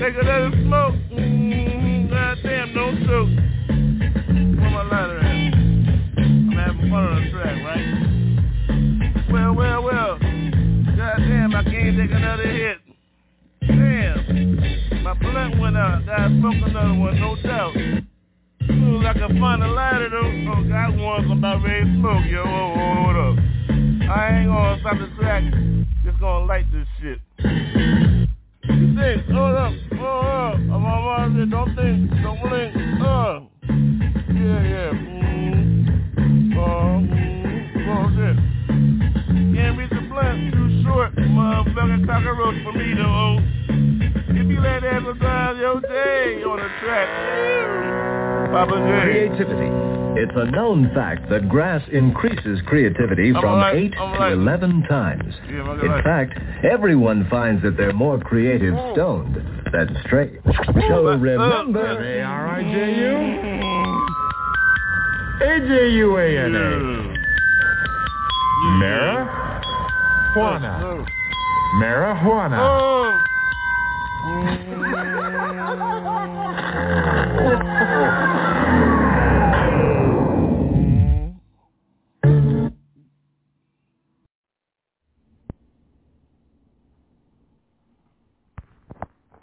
Take 0.00 0.16
another 0.20 0.50
smoke. 0.60 0.94
Mm, 1.12 2.10
goddamn, 2.10 2.74
no 2.74 2.98
choke. 3.06 3.30
Where 4.58 4.70
my 4.70 4.82
lighter 4.90 5.18
at? 5.20 5.54
I'm 5.54 6.50
having 6.50 6.90
fun 6.90 7.04
on 7.04 7.22
the 7.22 7.30
track, 7.30 7.56
right? 7.62 7.86
Well, 9.32 9.54
well, 9.54 9.82
well. 9.84 10.18
Goddamn, 10.96 11.54
I 11.54 11.62
can't 11.62 11.96
take 11.96 12.10
another 12.10 12.48
hit. 12.48 12.78
Damn. 13.68 15.04
My 15.04 15.14
blunt 15.14 15.60
went 15.60 15.76
out. 15.76 16.04
Gotta 16.06 16.28
smoke 16.40 16.54
another 16.66 16.98
one, 16.98 17.20
no 17.20 17.36
doubt. 17.40 17.76
Soon 18.66 19.04
as 19.04 19.16
I 19.16 19.18
can 19.18 19.38
find 19.40 19.62
a 19.62 19.68
lighter 19.68 20.10
though, 20.10 20.52
oh, 20.52 20.68
got 20.68 20.96
one, 20.96 21.30
about 21.30 21.62
ready 21.62 21.84
to 21.84 21.96
smoke, 21.98 22.24
yo. 22.26 22.42
Oh, 22.44 22.74
oh, 22.76 22.94
hold 23.04 23.16
up. 23.16 23.44
I 24.10 24.38
ain't 24.38 24.48
gonna 24.48 24.80
stop 24.80 24.98
the 24.98 25.08
track. 25.16 25.42
Just 26.04 26.20
gonna 26.20 26.46
light 26.46 26.66
this 26.72 26.86
shit. 27.00 27.18
You 28.64 28.94
think, 28.96 29.26
hold 29.26 29.54
up, 29.54 29.72
oh, 29.92 30.04
uh, 30.04 30.54
I'm 30.54 30.84
on 30.84 31.38
my 31.38 31.44
don't 31.44 31.74
think, 31.76 32.10
don't 32.22 32.40
blink, 32.40 32.74
uh. 33.02 33.40
Yeah, 33.68 34.60
yeah, 34.64 34.92
mm, 34.92 35.86
uh, 36.56 37.00
mm, 37.00 37.88
oh, 37.88 38.06
shit. 38.16 38.36
Can't 39.54 39.78
reach 39.78 39.90
the 39.90 40.06
blunt, 40.08 40.52
too 40.52 40.82
short, 40.82 41.14
motherfucking 41.16 42.06
cockroach 42.06 42.62
for 42.64 42.72
me 42.72 42.94
though. 42.94 43.38
If 44.36 44.48
you 44.48 44.60
let 44.60 44.84
advertise 44.84 45.56
your 45.58 45.80
day 45.80 46.42
on 46.42 46.56
the 46.58 46.68
track, 46.82 47.63
Papa 48.54 48.76
J. 48.78 49.28
Creativity. 49.34 49.70
It's 50.22 50.32
a 50.36 50.44
known 50.52 50.90
fact 50.94 51.28
that 51.30 51.48
grass 51.48 51.82
increases 51.92 52.60
creativity 52.66 53.32
I'm 53.34 53.40
from 53.42 53.58
right, 53.58 53.76
8 53.76 53.94
I'm 53.98 54.12
to 54.14 54.18
right. 54.20 54.32
11 54.32 54.82
times. 54.88 55.34
Yeah, 55.50 55.72
In 55.82 55.90
right. 55.90 56.04
fact, 56.04 56.38
everyone 56.64 57.26
finds 57.28 57.62
that 57.64 57.76
they're 57.76 57.92
more 57.92 58.18
creative 58.20 58.74
Oh. 58.78 58.92
stoned 58.94 59.34
than 59.72 59.96
straight. 60.06 60.38
So 60.88 61.08
Uh, 61.08 61.16
remember... 61.18 61.84
A-R-I-J-U? 61.84 63.14
A-J-U-A-N-A. 65.42 66.70
Marijuana. 70.36 71.04
Marijuana. 71.82 72.60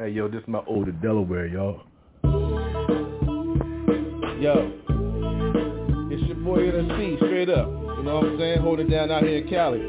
Hey, 0.02 0.10
yo, 0.10 0.28
this 0.28 0.42
is 0.42 0.48
my 0.48 0.62
older 0.68 0.92
Delaware, 0.92 1.48
y'all. 1.48 1.82
Yo, 4.40 4.72
it's 6.12 6.24
your 6.28 6.36
boy 6.38 6.60
NC, 6.60 7.18
straight 7.18 7.50
up. 7.50 7.68
You 7.68 8.04
know 8.04 8.16
what 8.16 8.26
I'm 8.26 8.38
saying? 8.40 8.62
Hold 8.62 8.80
it 8.82 8.90
down 8.90 9.10
out 9.10 9.24
here 9.24 9.38
in 9.38 9.50
Cali. 9.50 9.84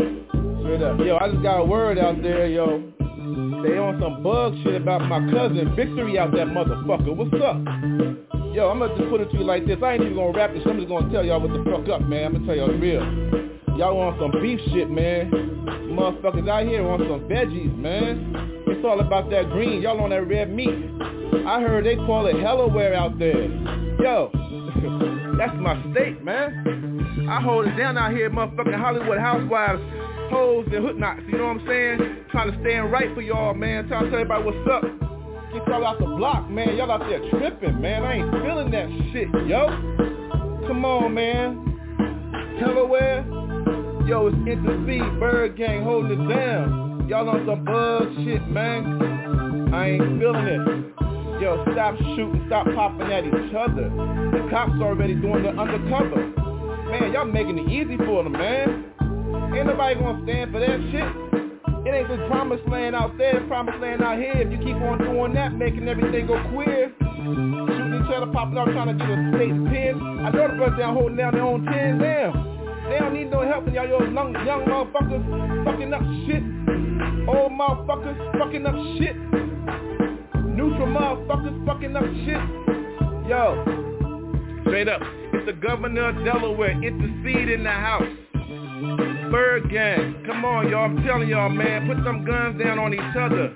Straight 0.60 0.82
up. 0.82 0.98
Yo, 1.00 1.18
I 1.18 1.30
just 1.30 1.42
got 1.42 1.60
a 1.60 1.64
word 1.64 1.98
out 1.98 2.22
there, 2.22 2.46
yo. 2.46 2.92
They 3.62 3.78
on 3.78 4.00
some 4.00 4.22
bug 4.22 4.54
shit 4.62 4.80
about 4.80 5.02
my 5.02 5.20
cousin 5.30 5.74
Victory 5.76 6.18
out 6.18 6.32
that 6.32 6.48
motherfucker. 6.48 7.14
What's 7.14 7.34
up? 7.34 7.56
Yo, 8.54 8.68
I'm 8.68 8.80
gonna 8.80 8.96
just 8.96 9.08
put 9.08 9.20
it 9.20 9.30
to 9.30 9.38
you 9.38 9.44
like 9.44 9.66
this. 9.66 9.78
I 9.82 9.94
ain't 9.94 10.02
even 10.02 10.16
gonna 10.16 10.36
rap 10.36 10.52
this. 10.52 10.62
I'm 10.66 10.76
just 10.76 10.88
gonna 10.88 11.10
tell 11.12 11.24
y'all 11.24 11.40
what 11.40 11.52
the 11.52 11.62
fuck 11.70 11.88
up, 11.88 12.02
man. 12.08 12.26
I'm 12.26 12.32
gonna 12.34 12.46
tell 12.46 12.56
y'all 12.56 12.68
the 12.68 12.78
real. 12.78 13.02
Y'all 13.78 13.98
on 14.00 14.18
some 14.20 14.42
beef 14.42 14.60
shit, 14.72 14.90
man. 14.90 15.30
Motherfuckers 15.92 16.48
out 16.48 16.66
here 16.66 16.86
on 16.86 17.00
some 17.00 17.28
veggies, 17.28 17.76
man. 17.78 18.32
It's 18.66 18.84
all 18.84 19.00
about 19.00 19.30
that 19.30 19.50
green. 19.50 19.82
Y'all 19.82 20.00
on 20.00 20.10
that 20.10 20.26
red 20.26 20.52
meat. 20.52 20.68
I 21.46 21.60
heard 21.60 21.86
they 21.86 21.96
call 21.96 22.26
it 22.26 22.36
Hellaware 22.36 22.94
out 22.94 23.18
there. 23.18 23.44
Yo, 24.02 24.30
that's 25.38 25.56
my 25.56 25.80
state, 25.92 26.22
man. 26.24 27.28
I 27.28 27.40
hold 27.40 27.66
it 27.66 27.76
down 27.76 27.96
out 27.96 28.12
here, 28.12 28.28
motherfucking 28.30 28.78
Hollywood 28.78 29.18
housewives, 29.18 29.80
hoes 30.32 30.66
and 30.72 30.84
hood 30.84 30.98
knots, 30.98 31.22
you 31.28 31.38
know 31.38 31.52
what 31.52 31.60
I'm 31.60 31.66
saying? 31.66 31.98
Trying 32.30 32.52
to 32.52 32.58
stand 32.60 32.90
right 32.90 33.14
for 33.14 33.20
y'all, 33.20 33.54
man. 33.54 33.86
Trying 33.88 34.04
to 34.04 34.10
tell 34.10 34.20
everybody 34.20 34.44
what's 34.44 34.68
up. 34.70 34.82
Get 35.52 35.68
y'all 35.68 35.84
out 35.84 35.98
the 35.98 36.06
block, 36.06 36.48
man. 36.48 36.76
Y'all 36.76 36.90
out 36.90 37.00
there 37.00 37.20
tripping, 37.30 37.80
man. 37.80 38.02
I 38.02 38.14
ain't 38.14 38.30
feeling 38.32 38.70
that 38.72 38.88
shit, 39.12 39.28
yo. 39.46 39.68
Come 40.66 40.84
on, 40.84 41.12
man. 41.12 41.60
Delaware. 42.58 43.20
Yo, 44.06 44.26
it's 44.26 44.36
Intercede, 44.48 45.02
ByrdGang 45.20 45.84
holding 45.84 46.22
it 46.22 46.34
down. 46.34 47.06
Y'all 47.08 47.28
on 47.28 47.46
some 47.46 47.64
bug 47.64 48.08
shit, 48.24 48.48
man. 48.48 49.72
I 49.72 49.90
ain't 49.90 50.18
feeling 50.18 50.46
it. 50.46 50.92
Yo, 51.40 51.64
stop 51.72 51.96
shooting, 51.98 52.44
stop 52.46 52.66
popping 52.74 53.12
at 53.12 53.24
each 53.24 53.54
other. 53.54 53.90
The 54.32 54.48
cops 54.50 54.80
already 54.80 55.14
doing 55.14 55.42
the 55.42 55.50
undercover. 55.50 56.32
Man, 56.90 57.12
y'all 57.12 57.26
making 57.26 57.58
it 57.58 57.68
easy 57.68 57.96
for 57.98 58.24
them, 58.24 58.32
man. 58.32 58.91
Ain't 59.52 59.66
nobody 59.66 59.94
gonna 59.94 60.22
stand 60.24 60.52
for 60.52 60.60
that 60.60 60.80
shit. 60.90 61.32
It 61.84 61.90
ain't 61.90 62.08
this 62.08 62.20
promised 62.28 62.66
land 62.68 62.96
out 62.96 63.18
there, 63.18 63.40
the 63.40 63.46
promised 63.46 63.78
land 63.80 64.02
out 64.02 64.16
here. 64.16 64.32
If 64.32 64.50
you 64.50 64.58
keep 64.58 64.76
on 64.76 64.98
doing 64.98 65.34
that, 65.34 65.52
making 65.52 65.88
everything 65.88 66.26
go 66.26 66.40
queer. 66.54 66.94
Shooting 66.98 68.00
each 68.00 68.14
other, 68.14 68.32
popping 68.32 68.56
up, 68.56 68.68
trying 68.70 68.96
to 68.96 69.04
get 69.04 69.10
a 69.10 69.32
state 69.34 69.52
pin. 69.68 70.00
I 70.24 70.30
know 70.30 70.48
the 70.48 70.54
brothers 70.56 70.78
down 70.78 70.94
holding 70.94 71.16
down 71.16 71.34
their 71.34 71.42
own 71.42 71.64
tens 71.66 72.00
down. 72.00 72.52
They 72.88 72.98
don't 72.98 73.14
need 73.14 73.30
no 73.30 73.42
help 73.46 73.66
and 73.66 73.74
y'all 73.74 73.88
yo 73.88 73.98
young, 74.04 74.32
young 74.46 74.64
motherfuckers 74.64 75.64
fucking 75.64 75.92
up 75.92 76.02
shit. 76.26 76.42
Old 77.28 77.52
motherfuckers 77.52 78.38
fucking 78.38 78.66
up 78.66 78.74
shit. 78.98 79.16
Neutral 80.48 80.86
motherfuckers 80.86 81.66
fucking 81.66 81.96
up 81.96 82.04
shit. 82.24 82.42
Yo, 83.28 84.62
straight 84.62 84.88
up, 84.88 85.00
it's 85.32 85.46
the 85.46 85.52
governor 85.52 86.10
of 86.10 86.24
Delaware, 86.24 86.72
intercede 86.82 87.50
in 87.50 87.64
the 87.64 87.70
house. 87.70 88.21
ByrdGang, 88.82 90.26
come 90.26 90.44
on 90.44 90.68
y'all, 90.68 90.84
I'm 90.84 91.02
telling 91.04 91.28
y'all 91.28 91.48
man, 91.48 91.86
put 91.86 92.02
them 92.02 92.24
guns 92.24 92.60
down 92.60 92.80
on 92.80 92.92
each 92.92 93.16
other. 93.16 93.54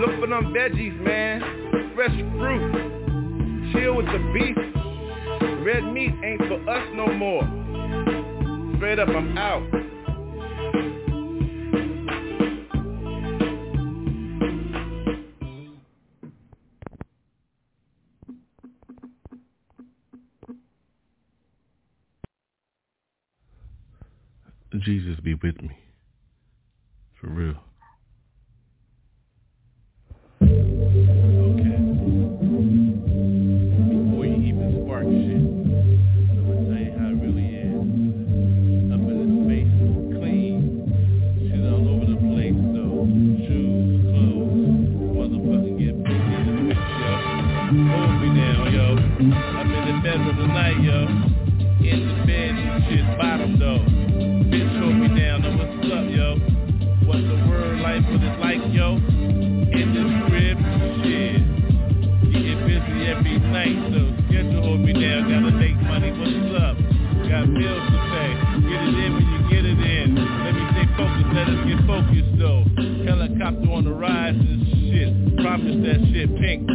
Look 0.00 0.18
for 0.18 0.26
them 0.26 0.52
veggies 0.52 0.98
man, 1.00 1.94
fresh 1.94 2.10
fruit. 2.10 3.72
Chill 3.72 3.94
with 3.94 4.06
the 4.06 4.18
beef. 4.34 4.56
Red 5.64 5.84
meat 5.92 6.12
ain't 6.24 6.40
for 6.48 6.58
us 6.68 6.88
no 6.94 7.06
more. 7.06 7.42
Straight 8.76 8.98
up, 8.98 9.08
I'm 9.08 9.38
out. 9.38 9.62
Jesus 24.76 25.18
be 25.20 25.34
with 25.34 25.60
me. 25.62 25.78
For 27.20 27.28
real. 27.28 27.56
That 75.88 76.04
shit 76.12 76.28
pink, 76.38 76.67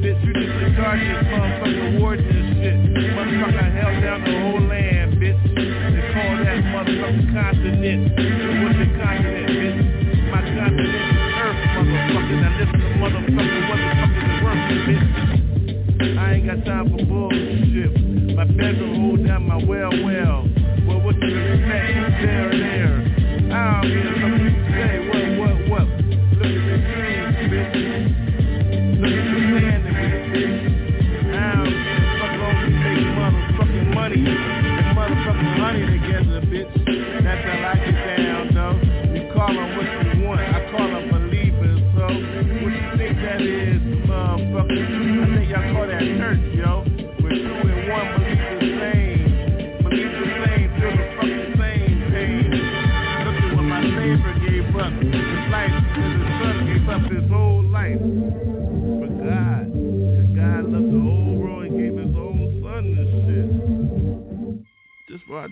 Bitch, 0.00 0.24
you 0.24 0.32
just 0.32 0.62
a 0.62 0.70
this 0.70 1.26
motherfucker. 1.28 1.79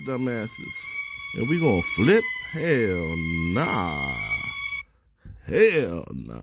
dumbasses. 0.05 0.49
And 1.35 1.47
we 1.47 1.59
gonna 1.59 1.81
flip? 1.95 2.23
Hell 2.53 3.15
nah. 3.53 4.15
Hell 5.47 6.05
nah. 6.11 6.41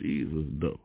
Jesus, 0.00 0.46
though. 0.58 0.80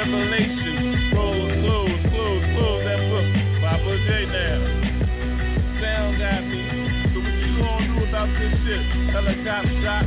revelation. 0.00 1.12
Close, 1.12 1.52
close, 1.60 2.00
close, 2.08 2.44
close 2.56 2.80
that 2.88 3.00
book. 3.12 3.28
Papa 3.60 3.92
J 4.08 4.08
now. 4.32 4.58
Sound 5.76 6.16
got 6.16 6.40
me. 6.48 6.60
So 7.12 7.20
what 7.20 7.36
you 7.36 7.52
gonna 7.60 7.84
do 7.84 8.08
about 8.08 8.28
this 8.40 8.52
shit? 8.64 8.82
Helicopter 9.12 9.76
shot. 9.84 10.04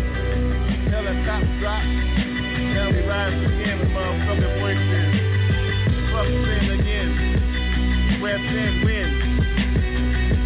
Helicopter 0.89 1.53
drop. 1.61 1.83
Now 2.73 2.89
we 2.89 3.05
rise 3.05 3.37
again 3.37 3.75
with 3.85 3.93
motherfucking 3.93 4.53
voices. 4.65 5.13
Fuck 6.09 6.25
sin 6.25 6.65
again. 6.73 7.09
Where 8.21 8.41
sin 8.49 8.73
wins. 8.81 9.21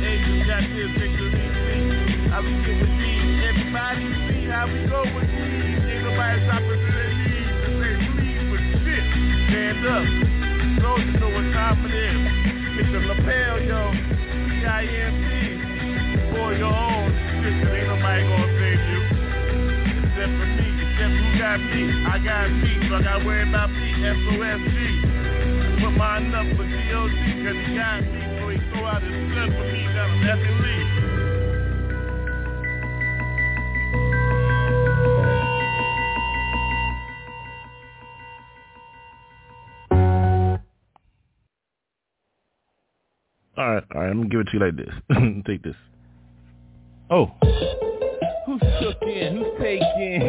Angels 0.04 0.44
got 0.44 0.64
this 0.76 0.92
victory. 1.00 1.48
I 2.36 2.44
be 2.44 2.52
get 2.68 2.78
with 2.84 2.96
these. 3.00 3.48
Everybody 3.48 4.04
see 4.28 4.44
how 4.52 4.68
we 4.68 4.84
go 4.92 5.08
with 5.16 5.32
these. 5.32 5.88
Ain't 5.88 6.04
nobody 6.04 6.36
stopping 6.44 6.77
Stand 9.78 9.94
up. 9.94 10.02
Those 10.82 11.06
you 11.06 11.20
know 11.20 11.30
what 11.30 11.54
time 11.54 11.86
it 11.86 11.94
is. 11.94 12.18
It's 12.82 12.90
the 12.90 12.98
lapel, 12.98 13.62
yo. 13.62 13.94
C-I-N-T. 14.58 15.30
For 16.34 16.54
your 16.54 16.74
own 16.74 17.14
shit, 17.14 17.62
ain't 17.62 17.86
nobody 17.86 18.24
gonna 18.26 18.58
save 18.58 18.82
you. 18.90 19.00
Except 20.02 20.34
for 20.34 20.50
me. 20.50 20.68
Except 20.82 21.14
who 21.14 21.30
got 21.38 21.62
me? 21.62 21.82
I 22.10 22.18
got 22.18 22.50
me, 22.50 22.90
so 22.90 22.96
I 22.96 23.02
gotta 23.04 23.26
worry 23.26 23.48
about 23.48 23.70
me. 23.70 23.94
S-O-S-G. 24.02 24.78
Put 25.84 25.94
mine 25.94 26.34
up 26.34 26.48
for 26.58 26.66
G-O-D, 26.66 27.22
cause 27.46 27.58
he 27.68 27.78
got 27.78 28.02
me. 28.02 28.22
So 28.42 28.50
he 28.50 28.58
throw 28.74 28.86
out 28.86 29.04
his 29.04 29.14
blood 29.30 29.50
for 29.54 29.66
me 29.70 29.86
down 29.94 30.10
in 30.10 30.26
Effie 30.26 30.58
Lee. 30.58 31.27
All 43.58 43.74
right, 43.74 43.84
all 43.96 44.02
right. 44.02 44.10
I'm 44.12 44.18
gonna 44.18 44.30
give 44.30 44.42
it 44.42 44.48
to 44.50 44.54
you 44.54 44.60
like 44.60 44.78
this. 44.78 44.94
Take 45.48 45.64
this. 45.64 45.76
Oh, 47.10 47.26
who's 48.46 48.62
took 48.62 49.02
in? 49.02 49.38
Who's 49.38 49.58
taking? 49.60 50.22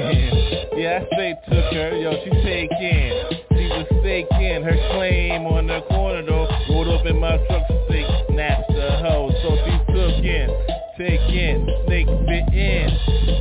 Yeah, 0.73 1.05
I 1.05 1.17
say 1.17 1.35
took 1.45 1.73
her. 1.77 1.93
Yo, 1.99 2.13
she 2.25 2.31
taken. 2.41 3.37
She 3.53 3.69
was 3.69 3.87
taking 4.03 4.63
her 4.65 4.77
claim 4.97 5.45
on 5.45 5.67
the 5.67 5.83
corner 5.91 6.25
though. 6.25 6.49
Rolled 6.71 6.89
up 6.89 7.05
in 7.05 7.21
my 7.21 7.37
truck, 7.37 7.69
stick, 7.85 8.07
snatched 8.33 8.73
the 8.73 8.97
hoe. 9.05 9.29
So 9.45 9.61
she 9.61 9.77
took 9.93 10.25
in, 10.25 10.49
take 10.97 11.21
in, 11.29 11.69
snake 11.85 12.09
bit 12.25 12.49
in. 12.57 12.89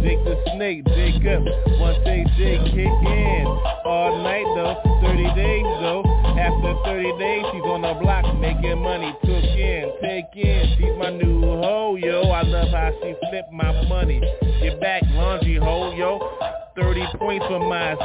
Dig 0.04 0.20
the 0.28 0.36
snake, 0.52 0.84
dig 0.84 1.24
up. 1.32 1.48
Once 1.80 1.98
they 2.04 2.28
dig, 2.36 2.60
hit 2.76 2.92
in. 2.92 3.48
All 3.88 4.20
night 4.22 4.52
though, 4.52 4.76
30 5.00 5.24
days 5.34 5.64
though. 5.80 6.17
After 6.38 6.76
30 6.86 7.18
days, 7.18 7.46
she's 7.52 7.64
on 7.64 7.82
the 7.82 7.98
block 8.00 8.24
making 8.38 8.82
money. 8.82 9.12
Took 9.26 9.44
in, 9.44 9.92
take 10.02 10.36
in. 10.36 10.78
She's 10.78 10.96
my 10.98 11.10
new 11.10 11.42
hoe, 11.42 11.96
yo. 11.96 12.30
I 12.30 12.44
love 12.44 12.70
how 12.70 12.92
she 13.02 13.16
flip 13.30 13.46
my 13.52 13.72
money. 13.88 14.22
Get 14.62 14.80
back, 14.80 15.02
laundry 15.12 15.58
hoe, 15.58 15.94
yo. 15.96 16.20
30 16.78 17.06
points 17.18 17.46
for 17.48 17.60
my 17.60 17.96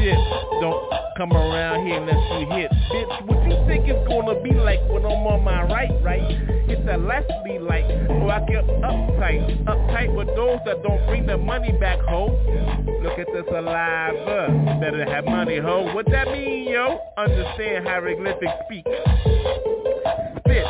shit. 0.00 0.18
Don't 0.60 0.80
come 1.16 1.32
around 1.32 1.86
here 1.86 2.00
unless 2.00 2.40
you 2.40 2.46
hit. 2.56 2.70
Bitch, 2.90 3.26
what 3.26 3.44
you 3.44 3.54
think 3.66 3.86
it's 3.86 4.08
gonna 4.08 4.40
be 4.40 4.52
like 4.52 4.80
when 4.88 5.04
I'm 5.04 5.26
on 5.28 5.44
my 5.44 5.62
right, 5.64 5.92
right? 6.02 6.24
It's 6.70 6.80
a 6.88 6.96
Leslie 6.96 7.58
like, 7.58 7.84
or 7.84 8.30
I 8.30 8.40
get 8.46 8.64
uptight. 8.64 9.64
Uptight 9.64 10.14
with 10.14 10.28
those 10.36 10.58
that 10.64 10.82
don't 10.82 11.04
bring 11.06 11.26
the 11.26 11.36
money 11.36 11.72
back, 11.72 11.98
ho. 12.00 12.32
Look 13.02 13.18
at 13.18 13.26
the 13.26 13.44
saliva. 13.50 14.78
Better 14.80 15.04
have 15.04 15.24
money, 15.26 15.58
ho. 15.58 15.92
What 15.94 16.06
that 16.10 16.28
mean, 16.28 16.68
yo? 16.70 16.98
Understand 17.18 17.86
hieroglyphics 17.86 18.52
speak. 18.64 18.86
Spit 20.38 20.64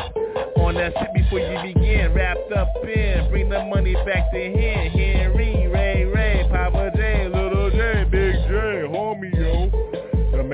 on 0.59 0.75
that 0.75 0.93
shit 0.99 1.13
before 1.13 1.39
you 1.39 1.73
begin. 1.73 2.13
Wrapped 2.13 2.51
up 2.51 2.67
in, 2.83 3.29
bring 3.29 3.49
the 3.49 3.63
money 3.65 3.95
back 4.05 4.31
to 4.31 4.39
him. 4.39 4.91
Henry, 4.91 5.68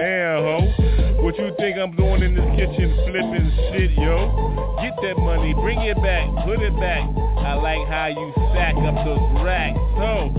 Man, 0.06 0.38
ho. 0.38 1.24
What 1.24 1.36
you 1.36 1.50
think 1.58 1.80
I'm 1.80 1.96
doing 1.96 2.22
in 2.22 2.36
this 2.36 2.46
kitchen 2.54 2.94
flipping 3.10 3.50
shit, 3.74 3.90
yo? 3.98 4.78
Get 4.80 4.94
that 5.02 5.18
money, 5.18 5.56
bring 5.56 5.82
it 5.82 5.98
back, 5.98 6.30
put 6.46 6.62
it 6.62 6.78
back. 6.80 7.10
I 7.42 7.56
like 7.56 7.88
how 7.88 8.14
you 8.14 8.32
stack 8.54 8.76
up 8.86 8.94
those 9.02 9.42
racks. 9.42 9.80
So, 9.98 10.30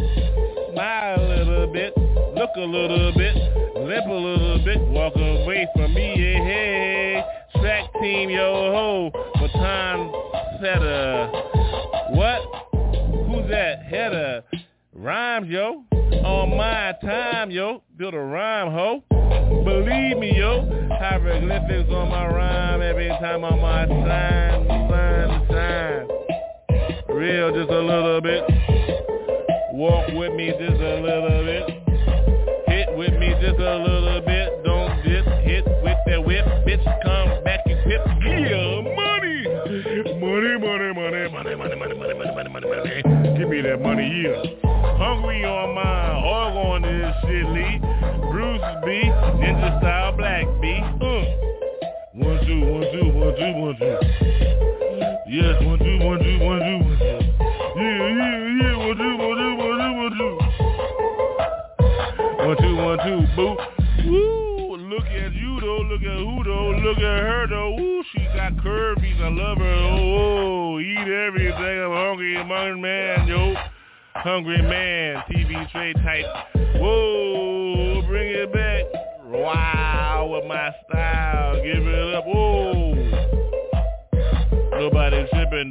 smile 0.70 1.18
a 1.18 1.42
little 1.42 1.66
bit, 1.66 1.98
look 2.38 2.50
a 2.55 2.61
little 2.61 3.11
bit, 3.18 3.35
limp 3.74 4.07
a 4.07 4.14
little 4.14 4.62
bit, 4.64 4.79
walk 4.94 5.16
away 5.16 5.66
from 5.74 5.94
me, 5.94 6.14
yeah, 6.14 6.44
hey. 6.44 7.24
Track 7.59 7.90
team, 8.00 8.31
yo 8.31 8.70
ho, 8.70 9.11
baton 9.35 10.12
setter. 10.62 11.26
What? 12.14 12.38
Who's 13.26 13.50
that? 13.50 13.83
Header. 13.83 14.44
Rhymes, 15.06 15.48
yo. 15.48 15.84
On 16.24 16.56
my 16.56 16.92
time, 17.00 17.52
yo. 17.52 17.80
Build 17.96 18.14
a 18.14 18.18
rhyme, 18.18 18.72
ho. 18.72 19.04
Believe 19.64 20.18
me, 20.18 20.36
yo. 20.36 20.66
Hieroglyphics 20.98 21.88
on 21.92 22.08
my 22.08 22.26
rhyme 22.26 22.82
every 22.82 23.06
time 23.20 23.44
on 23.44 23.60
my 23.60 23.86
sign, 23.86 24.66
sign, 24.66 25.46
sign. 25.48 27.16
Real 27.16 27.54
just 27.54 27.70
a 27.70 27.78
little 27.78 28.20
bit. 28.20 28.42
Walk 29.74 30.08
with 30.12 30.34
me 30.34 30.50
just 30.58 30.82
a 30.82 31.00
little 31.00 31.44
bit. 31.44 31.70
Hit 32.66 32.98
with 32.98 33.12
me 33.20 33.32
just 33.40 33.60
a 33.60 33.76
little 33.76 34.22
bit. 34.26 34.64
Don't 34.64 35.04
just 35.04 35.28
hit 35.46 35.64
with 35.84 35.98
that 36.06 36.24
whip. 36.26 36.44
Bitch, 36.66 36.82
come 37.04 37.44
back 37.44 37.60
and 37.66 37.78
whip. 37.86 38.00
Yeah. 38.24 38.75
Money, 40.37 40.59
money, 40.59 40.92
money, 40.92 41.29
money, 41.33 41.57
money, 41.57 41.77
money, 41.77 41.94
money, 41.96 42.12
money, 42.12 42.31
money, 42.35 42.51
money, 42.51 42.68
money. 42.68 43.38
Give 43.38 43.49
me 43.49 43.62
that 43.62 43.81
money, 43.81 44.05
yeah. 44.20 44.44
Hungry 45.01 45.42
on 45.46 45.75
mine, 45.75 46.20
hog 46.20 46.53
on 46.53 46.83
this 46.83 47.14
shit. 47.25 47.46
Bruce 48.31 48.61
B, 48.85 49.09
ninja 49.40 49.81
style 49.81 50.12
black 50.12 50.44
B. 50.61 50.77
Uh. 50.77 51.25
One, 52.20 52.37
two, 52.44 52.61
one, 52.68 52.85
two, 52.92 53.09
one, 53.16 53.33
two, 53.33 53.53
one, 53.57 53.77
two. 53.81 53.96
Yes, 55.25 55.57
one, 55.64 55.79
two, 55.81 56.05
one, 56.05 56.20
two, 56.20 56.37
one, 56.44 56.61
two, 56.61 56.85
one, 56.85 56.99
two. 57.01 57.16
Yeah, 57.81 57.96
yeah, 58.12 58.37
yeah, 58.61 58.77
one, 58.77 58.92
two, 58.92 59.16
one, 59.16 59.40
two, 59.40 59.57
one, 59.57 59.81
two, 59.81 59.92
one, 59.96 60.12
two. 60.20 60.37
One, 62.44 62.57
two, 62.61 62.77
one, 62.77 62.99
two, 63.09 63.25
boo. 63.35 63.57
Woo, 64.05 64.36
look 65.96 66.04
at 66.04 66.18
who 66.18 66.44
though, 66.44 66.70
look 66.82 66.98
at 66.98 67.02
her 67.02 67.46
though. 67.48 67.74
Woo, 67.74 68.02
she 68.12 68.18
got 68.35 68.52
curvies, 68.56 69.20
I 69.20 69.28
love 69.28 69.59
her. 69.59 69.64
Oh, 69.64 70.74
oh 70.74 70.80
eat 70.80 70.98
everything, 70.98 71.56
I'm 71.56 71.92
hungry, 71.92 72.35
hungry 72.35 72.80
man, 72.80 73.26
yo. 73.26 73.54
Hungry 74.14 74.61
man, 74.61 75.22
TV 75.30 75.70
trade 75.72 75.97
type. 75.97 76.26
Whoa, 76.76 78.03
bring 78.07 78.28
it 78.30 78.53
back. 78.53 78.84
Wow, 79.24 80.28
with 80.32 80.47
my 80.47 80.70
style, 80.88 81.57
give 81.57 81.86
it 81.86 82.14
up. 82.14 82.24
Whoa. 82.26 82.94
Nobody 84.78 85.26
tripping 85.30 85.70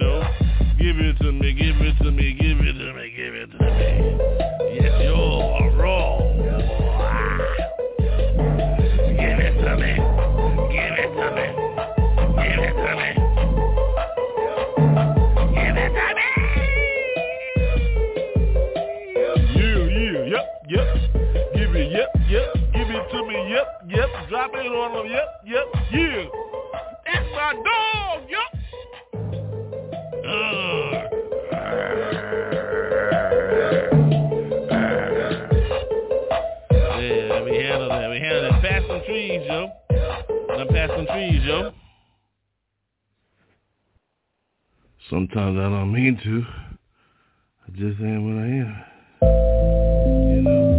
yep. 24.53 24.71
On 24.71 24.93
them, 24.93 25.07
yep, 25.11 25.41
yep, 25.45 25.65
yeah. 25.91 26.25
That's 27.05 27.27
my 27.33 27.53
dog, 27.53 28.29
yep. 28.29 28.49
Yeah, 36.97 37.33
let 37.33 37.45
me 37.45 37.55
handle 37.55 37.89
that. 37.89 38.09
We 38.09 38.19
handle 38.19 38.51
that. 38.51 38.61
Pass 38.61 38.83
some 38.87 39.01
trees, 39.05 39.41
yo. 39.45 39.71
Let 40.57 40.69
pass 40.69 40.89
some 40.95 41.05
trees, 41.07 41.43
yo. 41.43 41.71
Sometimes 45.09 45.57
I 45.59 45.69
don't 45.69 45.91
mean 45.93 46.19
to. 46.23 46.45
I 47.67 47.71
just 47.71 47.99
am 48.01 48.25
what 48.25 48.43
I 48.43 48.47
am. 48.47 48.75
You 50.35 50.41
know. 50.41 50.74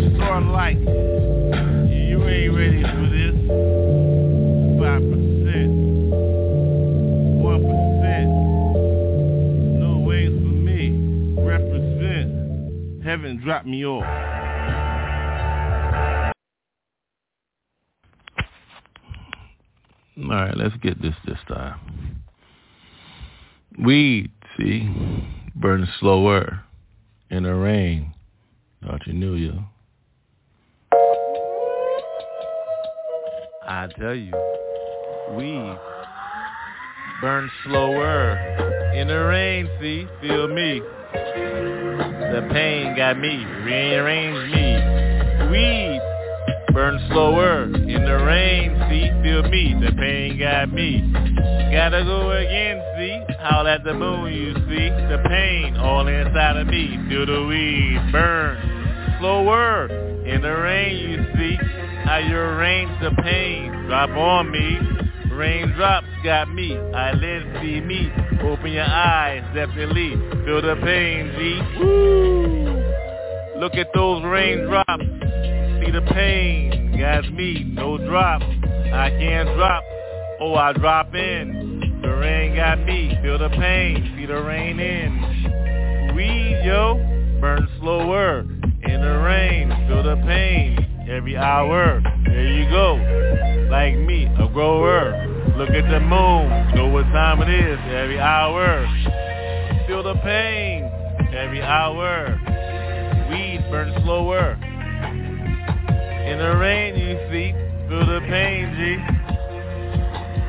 North 0.00 0.14
Star 0.14 0.40
light. 0.40 0.78
You 0.78 2.26
ain't 2.26 2.54
ready 2.56 2.82
for 2.82 3.08
this. 3.10 3.34
Five 4.80 5.02
percent. 5.02 5.72
One 7.42 7.62
percent. 7.62 8.30
No 9.78 9.98
ways 10.06 10.30
for 10.30 10.54
me. 10.56 11.34
Represent. 11.42 13.04
Heaven 13.04 13.40
dropped 13.44 13.66
me 13.66 13.84
off. 13.84 14.04
All 20.22 20.36
right, 20.36 20.56
let's 20.56 20.76
get 20.76 21.02
this 21.02 21.14
this 21.26 21.38
time. 21.48 22.22
Weed, 23.78 24.30
see, 24.56 24.88
burns 25.54 25.88
slower 25.98 26.62
in 27.30 27.44
the 27.44 27.54
rain. 27.54 28.12
Thought 28.82 29.06
you 29.06 29.14
knew, 29.14 29.34
yo. 29.34 29.64
I 33.70 33.86
tell 34.00 34.16
you, 34.16 34.32
weed 35.36 35.78
burns 37.20 37.52
slower 37.64 38.32
in 38.96 39.06
the 39.06 39.14
rain. 39.14 39.70
See, 39.80 40.08
feel 40.20 40.48
me. 40.48 40.80
The 41.12 42.48
pain 42.52 42.96
got 42.96 43.16
me, 43.16 43.44
rearranged 43.62 44.52
me. 44.52 44.74
Weed 45.52 46.00
burns 46.74 47.00
slower 47.12 47.62
in 47.62 48.04
the 48.04 48.24
rain. 48.26 48.74
See, 48.90 49.08
feel 49.22 49.44
me. 49.44 49.76
The 49.80 49.92
pain 49.96 50.36
got 50.36 50.72
me. 50.72 51.08
Gotta 51.72 52.02
go 52.02 52.32
again. 52.32 52.82
See, 52.98 53.34
howl 53.38 53.68
at 53.68 53.84
the 53.84 53.94
moon. 53.94 54.32
You 54.32 54.52
see 54.66 54.88
the 55.06 55.22
pain 55.28 55.76
all 55.76 56.08
inside 56.08 56.56
of 56.56 56.66
me. 56.66 56.98
Feel 57.08 57.24
the 57.24 57.46
weed 57.46 58.10
burn 58.10 59.16
slower 59.20 59.86
in 60.26 60.42
the 60.42 60.56
rain. 60.56 60.96
You 61.08 61.24
see 61.36 61.89
you 62.18 62.36
arrange 62.36 62.90
the 63.00 63.10
pain. 63.22 63.70
Drop 63.86 64.10
on 64.10 64.50
me. 64.50 64.78
Raindrops 65.32 66.06
got 66.24 66.52
me. 66.52 66.76
Eyelids 66.76 67.46
see 67.62 67.80
me. 67.80 68.12
Open 68.42 68.72
your 68.72 68.84
eyes, 68.84 69.42
definitely. 69.54 70.10
Feel 70.44 70.60
the 70.60 70.76
pain, 70.82 71.32
G. 71.38 71.78
Woo! 71.78 73.60
Look 73.60 73.74
at 73.74 73.88
those 73.94 74.24
raindrops. 74.24 75.04
See 75.84 75.90
the 75.90 76.04
pain. 76.12 76.96
Got 76.98 77.32
me. 77.32 77.64
No 77.74 77.96
drop. 77.96 78.42
I 78.42 79.10
can't 79.10 79.48
drop. 79.56 79.84
Oh, 80.40 80.54
I 80.54 80.72
drop 80.72 81.14
in. 81.14 82.00
The 82.02 82.08
rain 82.08 82.56
got 82.56 82.80
me. 82.84 83.16
Feel 83.22 83.38
the 83.38 83.50
pain. 83.50 84.14
See 84.16 84.26
the 84.26 84.42
rain 84.42 84.80
in. 84.80 86.14
Weed, 86.16 86.62
yo. 86.64 86.96
Burn 87.40 87.68
slower. 87.80 88.40
In 88.40 89.00
the 89.00 89.18
rain. 89.24 89.68
Feel 89.88 90.02
the 90.02 90.16
pain. 90.26 90.89
Every 91.08 91.36
hour. 91.36 92.02
There 92.24 92.52
you 92.52 92.68
go. 92.70 92.94
Like 93.70 93.96
me, 93.96 94.26
a 94.38 94.48
grower. 94.52 95.12
Look 95.56 95.70
at 95.70 95.90
the 95.90 96.00
moon. 96.00 96.74
Know 96.74 96.88
what 96.88 97.04
time 97.04 97.42
it 97.42 97.48
is. 97.48 97.78
Every 97.88 98.18
hour. 98.20 98.86
Feel 99.86 100.02
the 100.02 100.14
pain. 100.22 100.84
Every 101.34 101.62
hour. 101.62 102.38
Weed 103.30 103.64
burn 103.70 103.92
slower. 104.02 104.52
In 106.26 106.38
the 106.38 106.56
rain, 106.56 106.94
you 106.96 107.18
see. 107.30 107.52
Feel 107.88 108.06
the 108.06 108.20
pain, 108.28 108.74
G. 108.76 108.96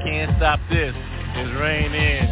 Can't 0.04 0.36
stop 0.38 0.60
this. 0.70 0.93
It's 0.95 1.60
raining. 1.60 2.28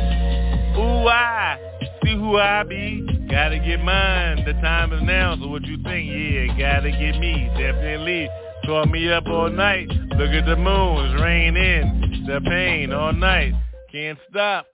Ooh, 0.77 1.07
I 1.07 1.57
see 2.03 2.15
who 2.15 2.37
I 2.37 2.63
be. 2.63 3.08
Gotta 3.29 3.59
get 3.59 3.83
mine. 3.83 4.43
The 4.45 4.53
time 4.53 4.93
is 4.93 5.01
now. 5.03 5.35
So 5.39 5.47
what 5.47 5.63
you 5.63 5.77
think? 5.83 6.09
Yeah, 6.09 6.57
gotta 6.57 6.91
get 6.91 7.19
me. 7.19 7.49
Definitely. 7.57 8.29
Call 8.65 8.85
me 8.85 9.11
up 9.11 9.25
all 9.27 9.49
night. 9.49 9.87
Look 9.89 10.31
at 10.31 10.45
the 10.45 10.55
moon. 10.55 11.05
It's 11.05 11.21
raining. 11.21 12.25
The 12.27 12.41
pain 12.41 12.91
all 12.91 13.13
night. 13.13 13.53
Can't 13.91 14.19
stop. 14.29 14.65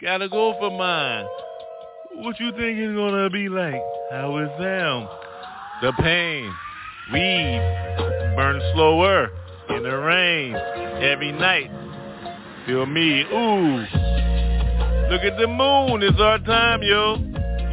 Gotta 0.00 0.28
go 0.28 0.54
for 0.58 0.70
mine. 0.70 1.26
What 2.16 2.38
you 2.40 2.50
think 2.52 2.78
it's 2.78 2.94
gonna 2.94 3.30
be 3.30 3.48
like? 3.48 3.82
How 4.10 4.36
it 4.38 4.50
sound? 4.58 5.08
the 5.82 5.92
pain. 5.92 6.52
Weed 7.12 8.32
burn 8.34 8.60
slower 8.74 9.28
in 9.70 9.82
the 9.82 9.96
rain 9.96 10.54
every 11.02 11.32
night. 11.32 11.70
Feel 12.66 12.86
me, 12.86 13.22
ooh. 13.22 13.78
Look 15.10 15.22
at 15.22 15.38
the 15.38 15.46
moon, 15.46 16.02
it's 16.02 16.18
our 16.18 16.38
time, 16.38 16.82
yo. 16.82 17.16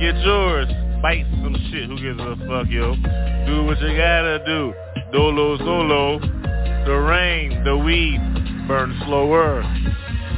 Get 0.04 0.18
yours, 0.18 0.68
bite 1.02 1.26
some 1.42 1.56
shit, 1.72 1.88
who 1.88 1.96
gives 1.96 2.20
a 2.20 2.36
fuck, 2.46 2.68
yo. 2.68 2.94
Do 3.48 3.64
what 3.64 3.80
you 3.80 3.96
gotta 3.96 4.44
do, 4.46 4.74
dolo 5.14 5.58
solo. 5.60 6.20
The 6.20 6.92
rain, 6.92 7.64
the 7.64 7.78
weed 7.78 8.20
burn 8.68 9.00
slower. 9.06 9.62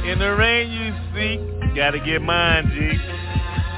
In 0.06 0.20
the 0.20 0.36
rain 0.36 0.70
you 0.70 0.94
see, 1.12 1.74
gotta 1.74 1.98
get 1.98 2.22
mine, 2.22 2.70
G. 2.76 2.96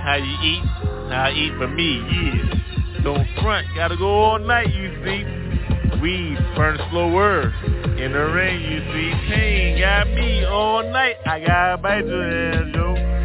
How 0.05 0.17
you 0.17 0.51
eat, 0.51 0.63
how 1.09 1.25
I 1.25 1.33
eat 1.33 1.57
for 1.57 1.69
me, 1.69 2.05
yeah. 2.13 3.03
Don't 3.03 3.27
front, 3.41 3.67
gotta 3.75 3.97
go 3.97 4.25
all 4.25 4.39
night, 4.39 4.69
you 4.69 4.91
see. 5.07 6.01
Weed 6.03 6.37
burn 6.55 6.77
slower. 6.91 7.51
In 7.97 8.13
the 8.13 8.27
rain, 8.35 8.61
you 8.61 8.81
see. 8.93 9.33
Pain 9.33 9.81
got 9.81 10.07
me 10.09 10.45
all 10.45 10.83
night. 10.83 11.15
I 11.25 11.41
gotta 11.41 11.79
bite 11.79 12.07
your 12.07 12.53
ass, 12.53 12.75
yo. 12.75 13.18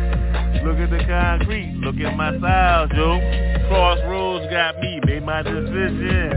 Look 0.63 0.77
at 0.77 0.89
the 0.89 1.03
concrete. 1.05 1.75
Look 1.83 1.95
at 1.97 2.15
my 2.15 2.37
style, 2.37 2.87
yo. 2.95 3.19
Crossroads 3.67 4.49
got 4.49 4.79
me. 4.79 4.99
Made 5.05 5.25
my 5.25 5.41
decision. 5.41 6.31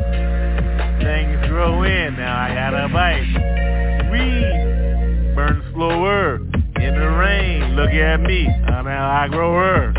Things 1.01 1.47
grow 1.49 1.85
in. 1.85 2.17
Now 2.17 2.37
I 2.37 2.55
gotta 2.55 2.89
bite. 2.93 4.11
Weed 4.11 5.35
burn 5.37 5.63
slower. 5.73 6.37
In 6.37 6.95
the 6.95 7.09
rain, 7.09 7.77
look 7.77 7.91
at 7.91 8.21
me. 8.21 8.47
Now 8.67 9.11
I 9.11 9.29
grow 9.29 9.55
her. 9.55 9.93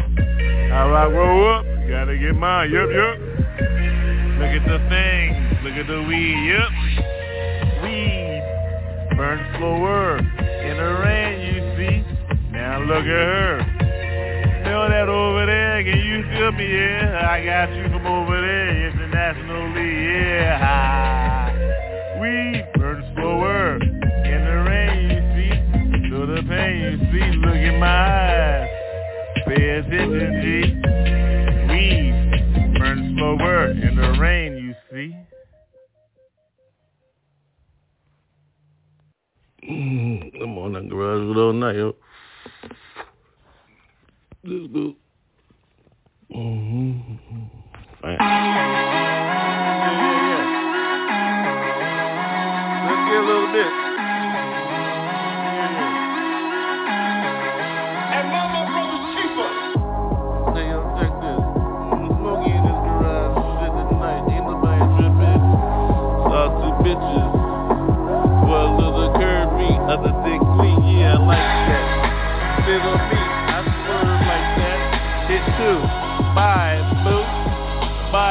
How 0.70 0.94
I 0.94 1.10
grow 1.10 1.56
up, 1.56 1.66
gotta 1.90 2.18
get 2.18 2.36
mine. 2.36 2.72
Yup, 2.72 2.90
yup. 2.90 3.18
Look 4.38 4.52
at 4.52 4.68
the 4.68 4.80
thing. 4.90 5.64
Look 5.64 5.74
at 5.74 5.88
the 5.88 6.04
weed. 6.04 6.38
Yup. 6.52 6.72
Weed 7.84 8.44
burn 9.18 9.40
slower. 9.58 10.18
In 10.20 10.78
the 10.78 10.92
rain, 11.04 11.56
you 11.56 11.62
see. 11.78 12.52
Now 12.52 12.80
look 12.82 13.04
at 13.04 13.06
her. 13.06 13.77
That 14.90 15.10
over 15.10 15.46
there. 15.46 15.84
Can 15.84 16.00
you 16.00 16.24
feel 16.32 16.52
me? 16.54 16.64
Yeah, 16.64 17.28
I 17.30 17.44
got 17.44 17.76
you 17.76 17.84
from 17.92 18.08
over 18.08 18.40
there. 18.40 18.88
Internationally, 18.88 19.92
yeah. 20.24 21.52
Weed 22.22 22.66
burn 22.76 23.04
slower. 23.16 23.76
In 23.76 24.42
the 24.46 24.58
rain, 24.64 25.12
you 25.12 25.22
see. 25.36 25.52
Feel 26.10 26.26
the 26.28 26.42
pain, 26.48 26.80
you 26.80 26.98
see. 27.12 27.28
Look 27.38 27.56
at 27.56 27.78
my 27.80 27.88
eyes. 27.88 28.70
Pay 29.46 29.70
attention, 29.80 30.32
G. 30.42 30.48
Weed 31.70 32.16
burn 32.80 33.00
slower. 33.18 33.72
In 33.72 33.96
the 33.96 34.10
rain, 34.20 34.56
you 34.56 34.74
see. 34.90 35.10
Mm, 39.70 40.42
I'm 40.42 40.58
on 40.58 40.74
that 40.74 40.88
garage 40.88 41.38
all 41.38 41.52
night. 41.52 41.97
Let's 44.48 44.72
go. 44.72 44.96
Mm-hmm. 46.32 47.52
Fine. 48.00 48.16
Yeah, 48.16 48.24
yeah. 50.24 50.48
Let's 52.88 53.04
get 53.12 53.18
a 53.18 53.20
little 53.28 53.52
bit. 53.52 53.68
This. 53.68 53.76
This 66.58 66.74
bitches. 66.88 67.32
Well, 68.48 68.80
little 68.80 69.12
curve 69.20 69.52
me, 69.60 69.70
other 69.92 70.14
dick 70.24 70.40
clean. 70.56 70.80
Yeah, 71.00 71.16
I 71.16 71.18
like 71.20 71.52
that. 71.68 71.86
Sit 72.66 72.80
me, 73.12 73.17
two. 75.58 75.78
Bye, 76.38 76.78
boo. 77.04 77.38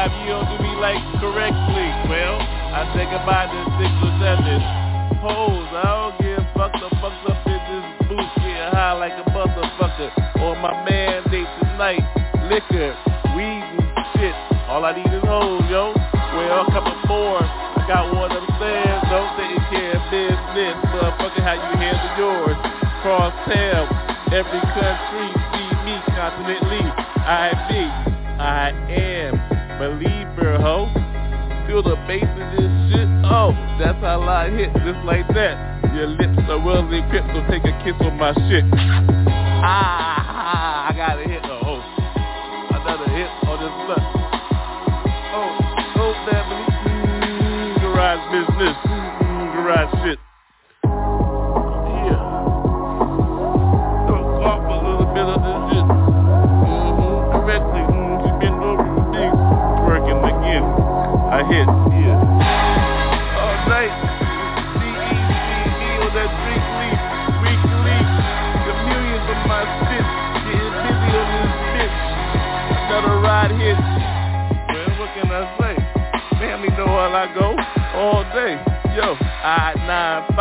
If 0.06 0.14
you 0.22 0.38
don't 0.38 0.46
do 0.46 0.62
me 0.62 0.70
like 0.78 1.02
correctly. 1.18 1.88
Well, 2.06 2.38
I 2.38 2.86
say 2.94 3.10
goodbye 3.10 3.50
to 3.50 3.60
six 3.74 3.90
or 4.06 4.14
seven. 4.22 4.58
Hoes, 5.18 5.66
I 5.74 5.82
don't 5.82 6.14
give 6.22 6.46
fuck 6.54 6.70
the 6.78 6.86
fucked 7.02 7.26
up 7.26 7.42
in 7.42 7.58
this 7.58 7.86
booth. 8.06 8.30
Getting 8.38 8.70
high 8.70 8.94
like 8.94 9.18
a 9.18 9.26
motherfucker. 9.34 10.14
On 10.46 10.62
my 10.62 10.70
mandate 10.86 11.50
tonight. 11.58 12.06
Liquor, 12.46 12.94
weed 13.34 13.66
and 13.66 14.06
shit. 14.14 14.34
All 14.70 14.86
I 14.86 14.94
need 14.94 15.10
is 15.10 15.26
hoes, 15.26 15.66
yo. 15.66 15.90
Well, 15.90 16.62
a 16.62 16.70
couple 16.70 16.94
more. 17.10 17.42
I 17.42 17.82
got 17.90 18.06
one 18.14 18.30
upstairs. 18.30 19.02
Don't 19.10 19.30
taking 19.34 19.66
care 19.74 19.98
of 19.98 20.06
business. 20.14 20.74
Motherfucker, 20.94 21.42
how 21.42 21.58
you 21.58 21.74
handle 21.82 22.14
yours? 22.14 22.58
Cross 23.02 23.34
tail. 23.50 23.90
Every 24.30 24.62
country 24.70 25.26
see 25.50 25.70
me 25.82 25.94
continentally. 26.14 26.86
I 27.26 27.50
be. 27.68 27.82
I 28.38 28.70
am. 28.70 29.34
Believer, 29.82 30.58
ho. 30.62 30.86
Feel 31.66 31.82
the 31.82 31.96
bass 32.06 32.22
of 32.22 32.46
this 32.54 32.70
shit. 32.94 33.08
Oh, 33.26 33.50
that's 33.82 33.98
how 33.98 34.22
I 34.22 34.48
hit. 34.48 34.70
Just 34.86 35.02
like 35.04 35.26
that. 35.34 35.82
Your 35.92 36.06
lips 36.06 36.38
are 36.48 36.62
well 36.62 36.86
equipped, 36.86 37.26
so 37.34 37.42
take 37.50 37.64
a 37.66 37.74
kiss 37.82 37.98
on 37.98 38.16
my 38.16 38.32
shit. 38.46 38.62
Ah, 39.66 40.86
I 40.88 40.94
got 40.94 41.18
a 41.18 41.24
hit. 41.26 41.42
Oh, 41.50 41.82
another 42.70 43.10
hit 43.10 43.26
on 43.50 43.58
this 43.58 43.74
slut. 43.82 44.02
Oh, 45.34 45.50
oh, 45.98 46.14
family. 46.30 46.62
Mm, 46.86 47.80
garage 47.80 48.22
business. 48.30 48.76
Mm, 48.86 49.52
garage 49.52 49.90
shit. 50.04 50.18
I 61.36 61.44
hit. 61.52 61.68
Yeah. 61.68 62.16
All 63.36 63.56
night. 63.68 63.92
That 66.16 66.32
millions 68.88 69.28
of 69.28 69.36
my 69.44 69.68
busy 70.48 70.96
on 71.12 71.28
this 71.36 71.52
bitch. 71.76 71.92
Ride 73.20 73.52
what 74.96 75.12
can 75.12 75.28
I 75.28 75.44
say? 75.60 75.76
Family 76.40 76.72
know 76.72 76.88
I 76.88 77.28
go 77.36 77.52
all 77.92 78.24
day. 78.32 78.56
Yo, 78.96 79.12
I-95. 79.20 80.40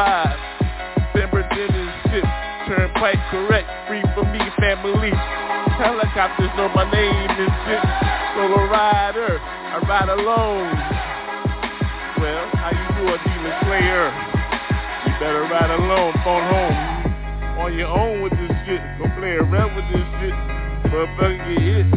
Pemberton 1.12 1.76
and 1.76 1.92
shit. 2.08 2.24
Turnpike 2.72 3.20
correct. 3.32 3.68
Free 3.90 4.02
for 4.16 4.24
me, 4.32 4.40
family. 4.64 5.12
Helicopters 5.76 6.52
know 6.56 6.70
my 6.74 6.90
name 6.90 7.32
and 7.36 7.52
shit. 7.68 7.84
Solo 8.46 8.70
rider. 8.70 9.42
I 9.42 9.82
ride 9.90 10.06
alone. 10.06 10.70
Well, 12.22 12.46
how 12.62 12.78
you 12.78 12.86
do 12.94 13.10
a 13.10 13.18
demon 13.26 13.54
slayer? 13.66 14.14
You 15.02 15.12
better 15.18 15.50
ride 15.50 15.74
alone, 15.74 16.14
phone 16.22 16.46
home. 16.46 16.78
On 17.58 17.74
your 17.74 17.90
own 17.90 18.22
with 18.22 18.38
this 18.38 18.54
shit. 18.70 18.86
Don't 19.02 19.10
play 19.18 19.42
around 19.42 19.74
with 19.74 19.90
this 19.90 20.06
shit. 20.22 20.38
Motherfucker 20.94 21.42
get 21.42 21.58
hit 21.58 21.90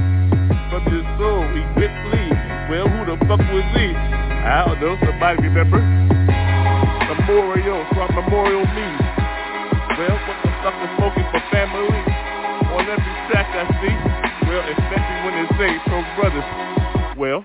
from 0.73 0.89
your 0.89 1.05
soul 1.21 1.45
He 1.53 1.61
quit 1.77 1.93
equipply. 1.93 2.33
Well, 2.73 2.89
who 2.97 3.13
the 3.13 3.21
fuck 3.29 3.45
was 3.53 3.69
he? 3.77 3.93
I 3.93 4.73
don't 4.73 4.81
know. 4.81 4.97
Somebody 5.05 5.53
remember? 5.53 5.85
Memorial, 5.85 7.85
from 7.93 8.09
Memorial 8.17 8.65
me. 8.73 8.89
Well, 10.01 10.17
what 10.17 10.39
the 10.41 10.49
fuck 10.65 10.81
is 10.81 10.91
smoking 10.97 11.29
for 11.29 11.45
family? 11.53 12.01
On 12.73 12.89
every 12.89 13.15
track 13.29 13.53
I 13.53 13.69
see. 13.85 13.97
Well, 14.49 14.65
especially 14.65 15.19
when 15.29 15.39
say 15.59 15.75
from 15.85 15.88
brothers. 16.19 16.45
Well, 17.17 17.45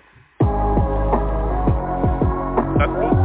that's. 2.80 3.23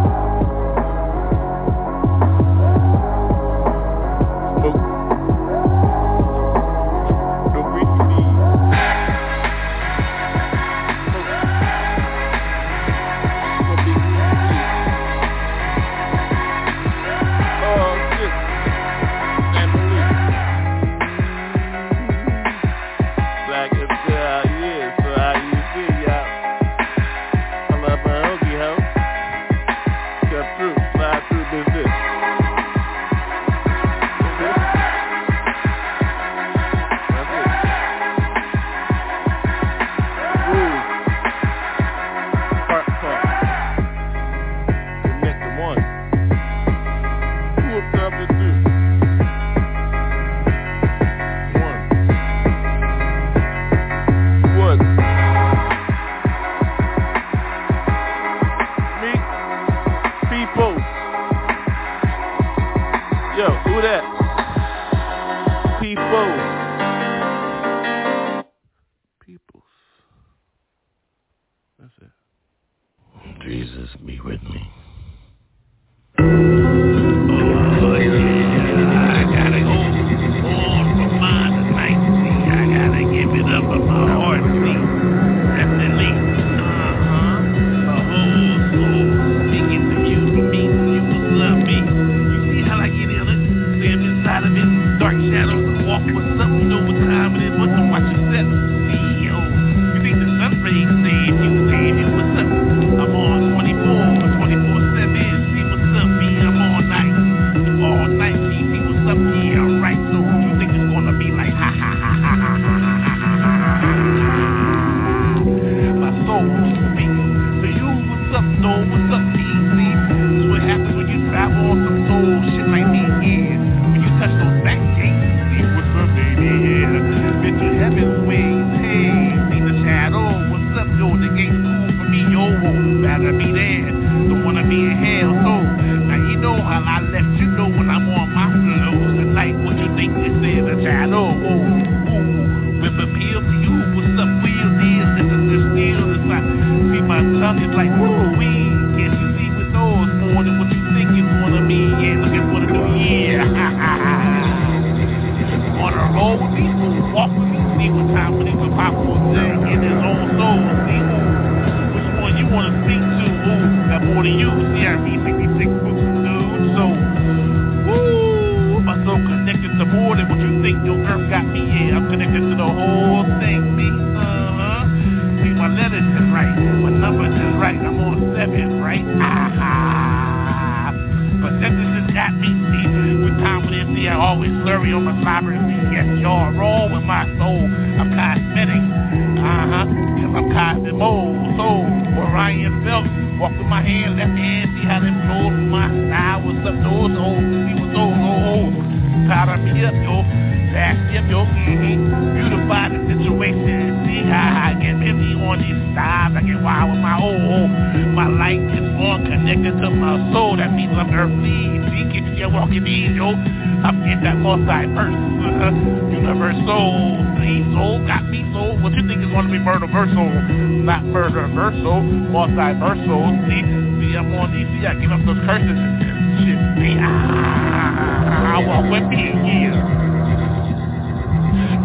murderversal, 221.09 222.05
multiversal. 222.31 223.33
See, 223.49 223.63
see, 223.65 224.13
I'm 224.17 224.33
on 224.37 224.53
EC. 224.53 224.85
I 224.85 224.95
give 225.01 225.13
up 225.13 225.25
those 225.25 225.41
curses 225.49 225.73
and 225.73 226.45
shit. 226.45 226.59
See, 226.77 226.97
I 227.01 228.61
want 228.65 228.93
with 228.93 229.07
me, 229.09 229.33
yeah. 229.33 229.97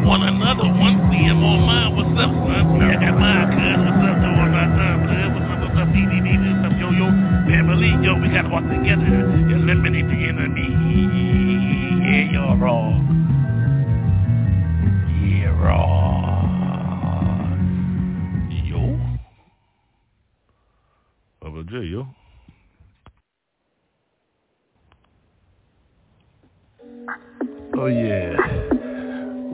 One 0.04 0.24
another, 0.24 0.68
one 0.68 1.00
CM 1.08 1.40
on 1.40 1.60
mine. 1.64 1.96
What's 1.96 2.12
up, 2.20 2.32
son? 2.36 2.84
I 2.84 3.00
got 3.00 3.16
mine, 3.16 3.48
cuz. 3.56 3.80
What's 3.88 4.04
up, 4.04 4.20
though? 4.20 4.36
What's 4.36 4.52
up, 4.60 4.70
son? 4.76 4.96
What's 5.00 5.48
up, 5.48 5.60
what's 5.64 5.80
up? 5.80 5.88
DDD, 5.96 6.28
what's 6.44 6.68
up, 6.68 6.76
yo, 6.80 6.92
yo? 6.92 7.08
Family, 7.48 7.92
yo, 8.04 8.20
we 8.20 8.28
gotta 8.28 8.50
walk 8.52 8.68
together. 8.68 9.08
Eliminate 9.48 10.08
the 10.12 10.20
enemy. 10.28 10.68
Yeah, 12.04 12.32
you're 12.36 12.58
wrong. 12.58 13.03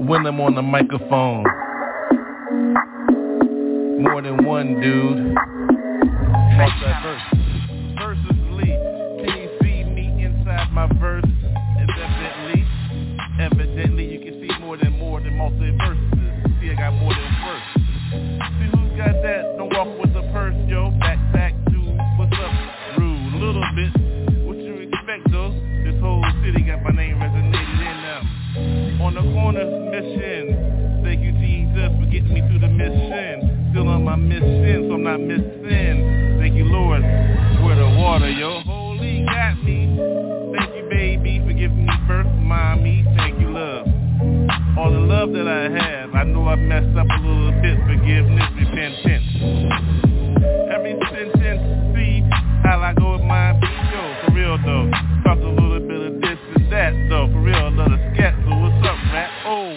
when 0.10 0.26
I'm 0.26 0.42
on 0.42 0.56
the 0.56 0.62
microphone. 0.64 1.44
More 4.02 4.24
than 4.24 4.44
one 4.44 4.82
dude. 4.82 5.36
That. 6.58 7.29
sin. 35.18 36.38
Thank 36.40 36.56
you, 36.56 36.66
Lord, 36.66 37.02
for 37.62 37.76
the 37.76 37.96
water. 37.98 38.30
Your 38.30 38.62
holy 38.62 39.26
got 39.26 39.64
me. 39.64 39.98
Thank 40.56 40.76
you, 40.76 40.90
baby, 40.90 41.40
for 41.46 41.54
giving 41.54 41.86
me 41.86 41.94
birth, 42.08 42.28
mommy. 42.38 43.04
Thank 43.18 43.40
you, 43.40 43.50
love. 43.50 43.88
All 44.78 44.92
the 44.92 45.00
love 45.00 45.32
that 45.34 45.48
I 45.48 45.70
have, 45.70 46.14
I 46.14 46.24
know 46.24 46.48
I 46.48 46.56
messed 46.56 46.98
up 46.98 47.08
a 47.10 47.22
little 47.22 47.52
bit. 47.62 47.80
Forgiveness, 47.88 48.46
repentance. 48.58 49.26
Every 50.72 50.94
sentence, 51.10 51.96
see 51.96 52.22
how 52.64 52.80
I 52.82 52.94
go 52.94 53.14
with 53.14 53.26
my 53.26 53.54
yo. 53.92 54.26
For 54.26 54.34
real 54.34 54.58
though, 54.66 54.92
dropped 55.24 55.42
a 55.42 55.50
little 55.50 55.80
bit 55.80 56.02
of 56.02 56.22
this 56.22 56.38
and 56.56 56.72
that 56.72 56.94
though. 57.10 57.28
For 57.32 57.42
real, 57.42 57.68
another 57.68 57.98
scat. 58.14 58.36
So 58.46 58.56
what's 58.56 58.88
up, 58.88 58.98
rat? 59.12 59.32
Oh, 59.46 59.74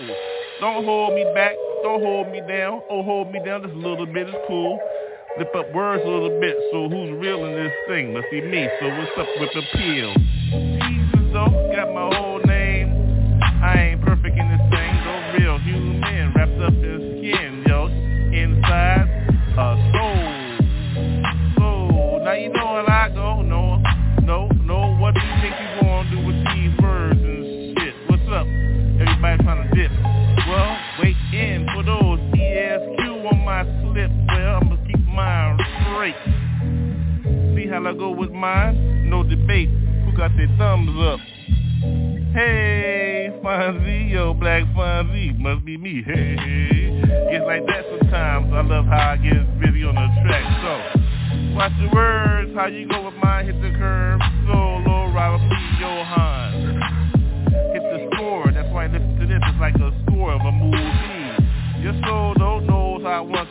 don't 0.61 0.85
hold 0.85 1.14
me 1.14 1.24
back. 1.35 1.57
Don't 1.83 2.03
hold 2.03 2.28
me 2.28 2.41
down. 2.47 2.83
Oh, 2.91 3.03
hold 3.03 3.33
me 3.33 3.41
down 3.45 3.62
just 3.62 3.74
a 3.74 3.78
little 3.78 4.07
bit. 4.07 4.28
It's 4.28 4.37
cool. 4.47 4.78
Lip 5.39 5.55
up 5.57 5.72
words 5.72 6.03
a 6.05 6.09
little 6.09 6.41
bit, 6.41 6.57
so 6.70 6.91
who's 6.91 7.11
real 7.18 7.47
in 7.47 7.55
this 7.55 7.72
thing? 7.89 8.12
Must 8.12 8.26
be 8.30 8.43
me, 8.43 8.68
so 8.78 8.89
what's 8.89 9.11
up 9.16 9.26
with 9.41 9.49
the 9.55 9.62
pill? 9.72 10.14
Jesus, 10.53 11.33
though. 11.33 11.72
Chicago 37.93 38.11
with 38.11 38.30
mine. 38.30 39.11
No 39.11 39.22
debate. 39.22 39.68
Who 39.68 40.16
got 40.16 40.34
their 40.36 40.49
thumbs 40.57 40.99
up? 41.03 41.20
Hey, 42.32 43.30
Fonzie, 43.45 44.11
yo, 44.11 44.32
Black 44.32 44.62
Fonzie, 44.74 45.38
must 45.38 45.64
be 45.66 45.76
me. 45.76 46.03
Hey, 46.03 46.36
it's 47.30 47.45
like 47.45 47.66
that 47.66 47.84
sometimes. 47.90 48.53
I 48.55 48.62
love 48.62 48.86
how 48.86 49.11
I 49.11 49.16
get 49.18 49.61
busy 49.61 49.84
on 49.84 49.95
the 49.95 50.09
track. 50.24 50.45
So, 50.62 51.55
watch 51.55 51.72
your 51.80 51.93
words, 51.93 52.55
how 52.55 52.66
you 52.66 52.88
go 52.88 53.05
with 53.05 53.14
mine, 53.22 53.47
hit 53.47 53.61
the 53.61 53.76
curb. 53.76 54.20
Solo, 54.47 55.12
Robert 55.12 55.47
B. 55.47 55.55
Johan. 55.78 56.80
Hit 57.74 57.82
the 57.82 58.09
score, 58.14 58.51
that's 58.53 58.72
why 58.72 58.84
I 58.84 58.88
listen 58.88 59.18
to 59.20 59.26
this. 59.26 59.40
It's 59.43 59.61
like 59.61 59.74
a 59.74 59.93
score 60.07 60.32
of 60.32 60.40
a 60.40 60.53
movie. 60.53 61.82
Your 61.82 61.93
soul 62.07 62.32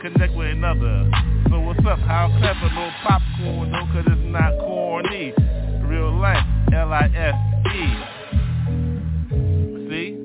connect 0.01 0.33
with 0.33 0.47
another. 0.47 1.09
So 1.49 1.59
what's 1.59 1.79
up? 1.85 1.99
How 1.99 2.27
clever? 2.39 2.73
No 2.73 2.89
popcorn, 3.03 3.71
no, 3.71 3.85
cause 3.93 4.03
it's 4.07 4.21
not 4.25 4.57
corny. 4.59 5.33
Real 5.83 6.11
life, 6.19 6.43
L-I-F-E. 6.73 7.85
See? 9.89 10.17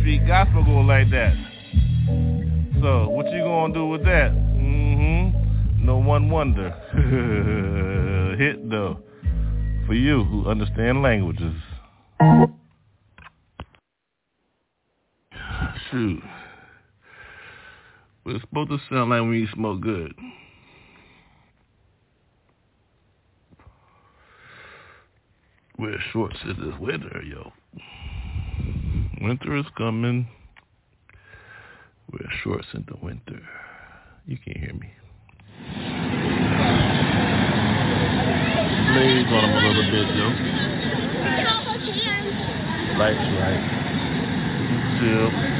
Street 0.00 0.26
gospel 0.26 0.64
go 0.64 0.80
like 0.80 1.10
that. 1.10 1.34
So 2.82 3.08
what 3.08 3.26
you 3.30 3.42
gonna 3.42 3.72
do 3.72 3.86
with 3.86 4.04
that? 4.04 4.32
Mm-hmm. 4.32 5.86
No 5.86 5.96
one 5.98 6.28
wonder. 6.28 6.70
Hit 8.38 8.68
though. 8.68 8.98
For 9.86 9.94
you 9.94 10.24
who 10.24 10.46
understand 10.46 11.02
languages. 11.02 11.54
Shoot. 15.90 16.22
But 18.24 18.34
it's 18.34 18.42
supposed 18.42 18.70
to 18.70 18.78
sound 18.88 19.10
like 19.10 19.20
when 19.22 19.34
you 19.34 19.48
smoke 19.54 19.80
good. 19.80 20.14
Wear 25.78 25.98
shorts 26.12 26.36
in 26.44 26.56
this 26.60 26.78
winter, 26.78 27.22
yo. 27.22 27.52
Winter 29.22 29.56
is 29.56 29.64
coming. 29.78 30.28
Wear 32.12 32.30
shorts 32.44 32.66
in 32.74 32.84
the 32.86 32.96
winter. 33.02 33.40
You 34.26 34.36
can't 34.44 34.58
hear 34.58 34.74
me. 34.74 34.92
Blaze 38.92 39.26
on 39.32 39.44
him 39.44 39.52
a 39.54 39.60
little 39.68 39.88
bit, 39.90 40.08
yo. 40.16 40.26
Lights 42.98 43.28
right. 43.40 43.64
Chill. 45.00 45.59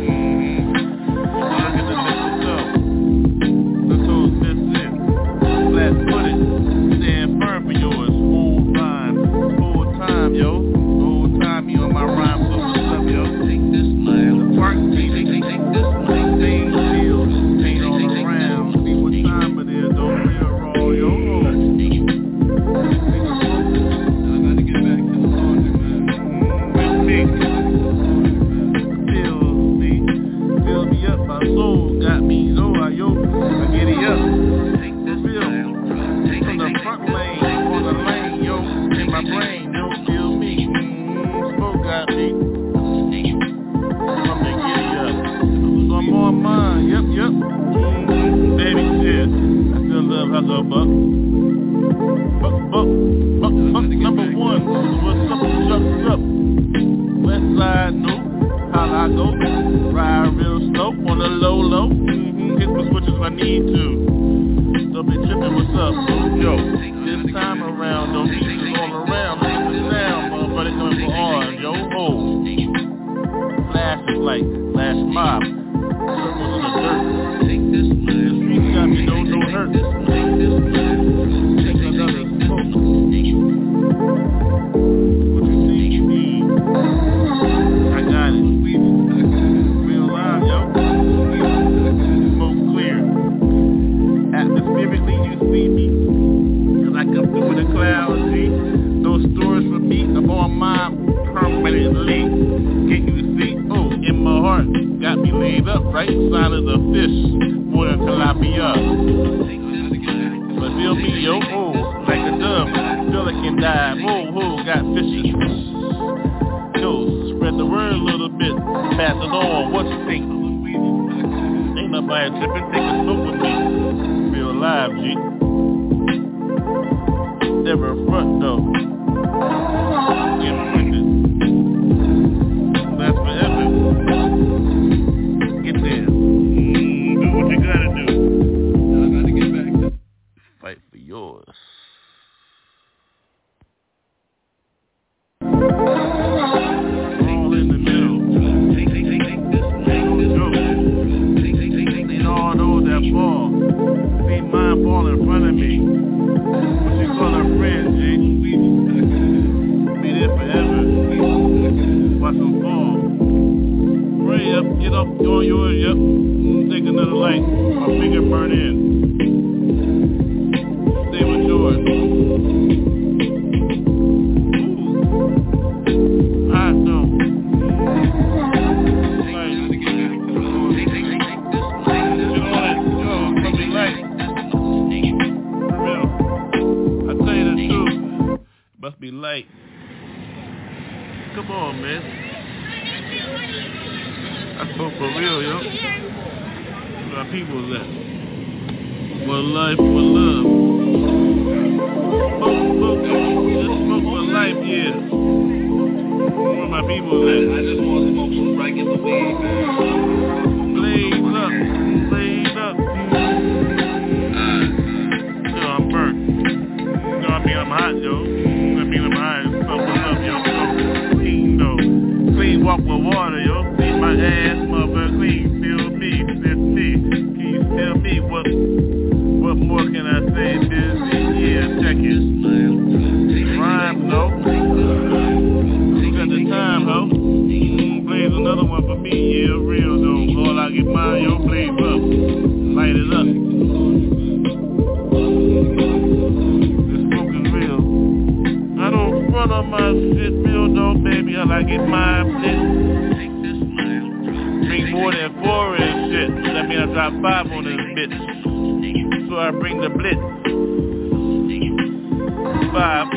Five, 262.81 263.13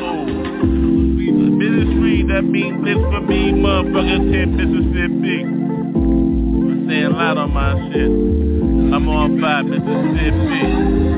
Ministry, 1.56 2.20
that 2.28 2.44
means 2.44 2.84
this 2.84 3.00
for 3.00 3.22
me, 3.22 3.48
motherfucker, 3.52 4.30
10 4.30 4.56
Mississippi. 4.60 5.40
I'm 5.40 6.84
saying 6.86 7.06
a 7.06 7.08
lot 7.08 7.38
on 7.38 7.50
my 7.54 7.72
shit. 7.88 8.10
I'm 8.92 9.08
on 9.08 9.40
5 9.40 9.64
Mississippi. 9.64 10.60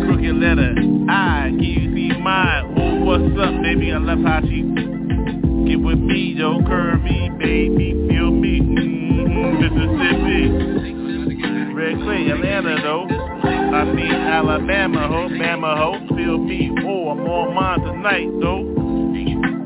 Crooked 0.07 0.37
letter, 0.37 0.77
I, 1.11 1.51
can 1.51 1.59
you 1.61 1.93
see 1.93 2.13
mine? 2.21 2.73
Oh, 2.79 3.01
what's 3.03 3.37
up, 3.37 3.61
baby? 3.63 3.91
I 3.91 3.99
love 3.99 4.21
how 4.21 4.41
she 4.43 4.63
get 4.63 5.81
with 5.83 5.99
me, 5.99 6.35
yo, 6.39 6.61
curvy, 6.61 7.37
baby, 7.41 7.95
feel 8.09 8.31
me, 8.31 8.61
mm-hmm, 8.61 9.59
Mississippi. 9.59 11.75
Red 11.75 11.99
Clay, 11.99 12.31
Atlanta, 12.31 12.81
though. 12.81 13.26
I 13.77 13.85
mean 13.85 14.11
Alabama 14.11 15.07
ho, 15.07 15.29
Bama 15.29 15.77
ho, 15.77 16.17
feel 16.17 16.39
me. 16.39 16.71
Oh, 16.83 17.11
I'm 17.11 17.21
on 17.21 17.55
mine 17.55 17.81
tonight 17.81 18.31
though. 18.41 18.65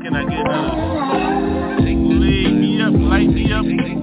Can 0.03 0.13
I 0.13 0.23
get 0.23 0.45
a 0.45 0.51
uh, 0.51 1.79
Light 1.79 2.53
me 2.53 2.81
up, 2.81 2.93
light 2.93 3.29
me 3.29 3.53
up. 3.53 4.00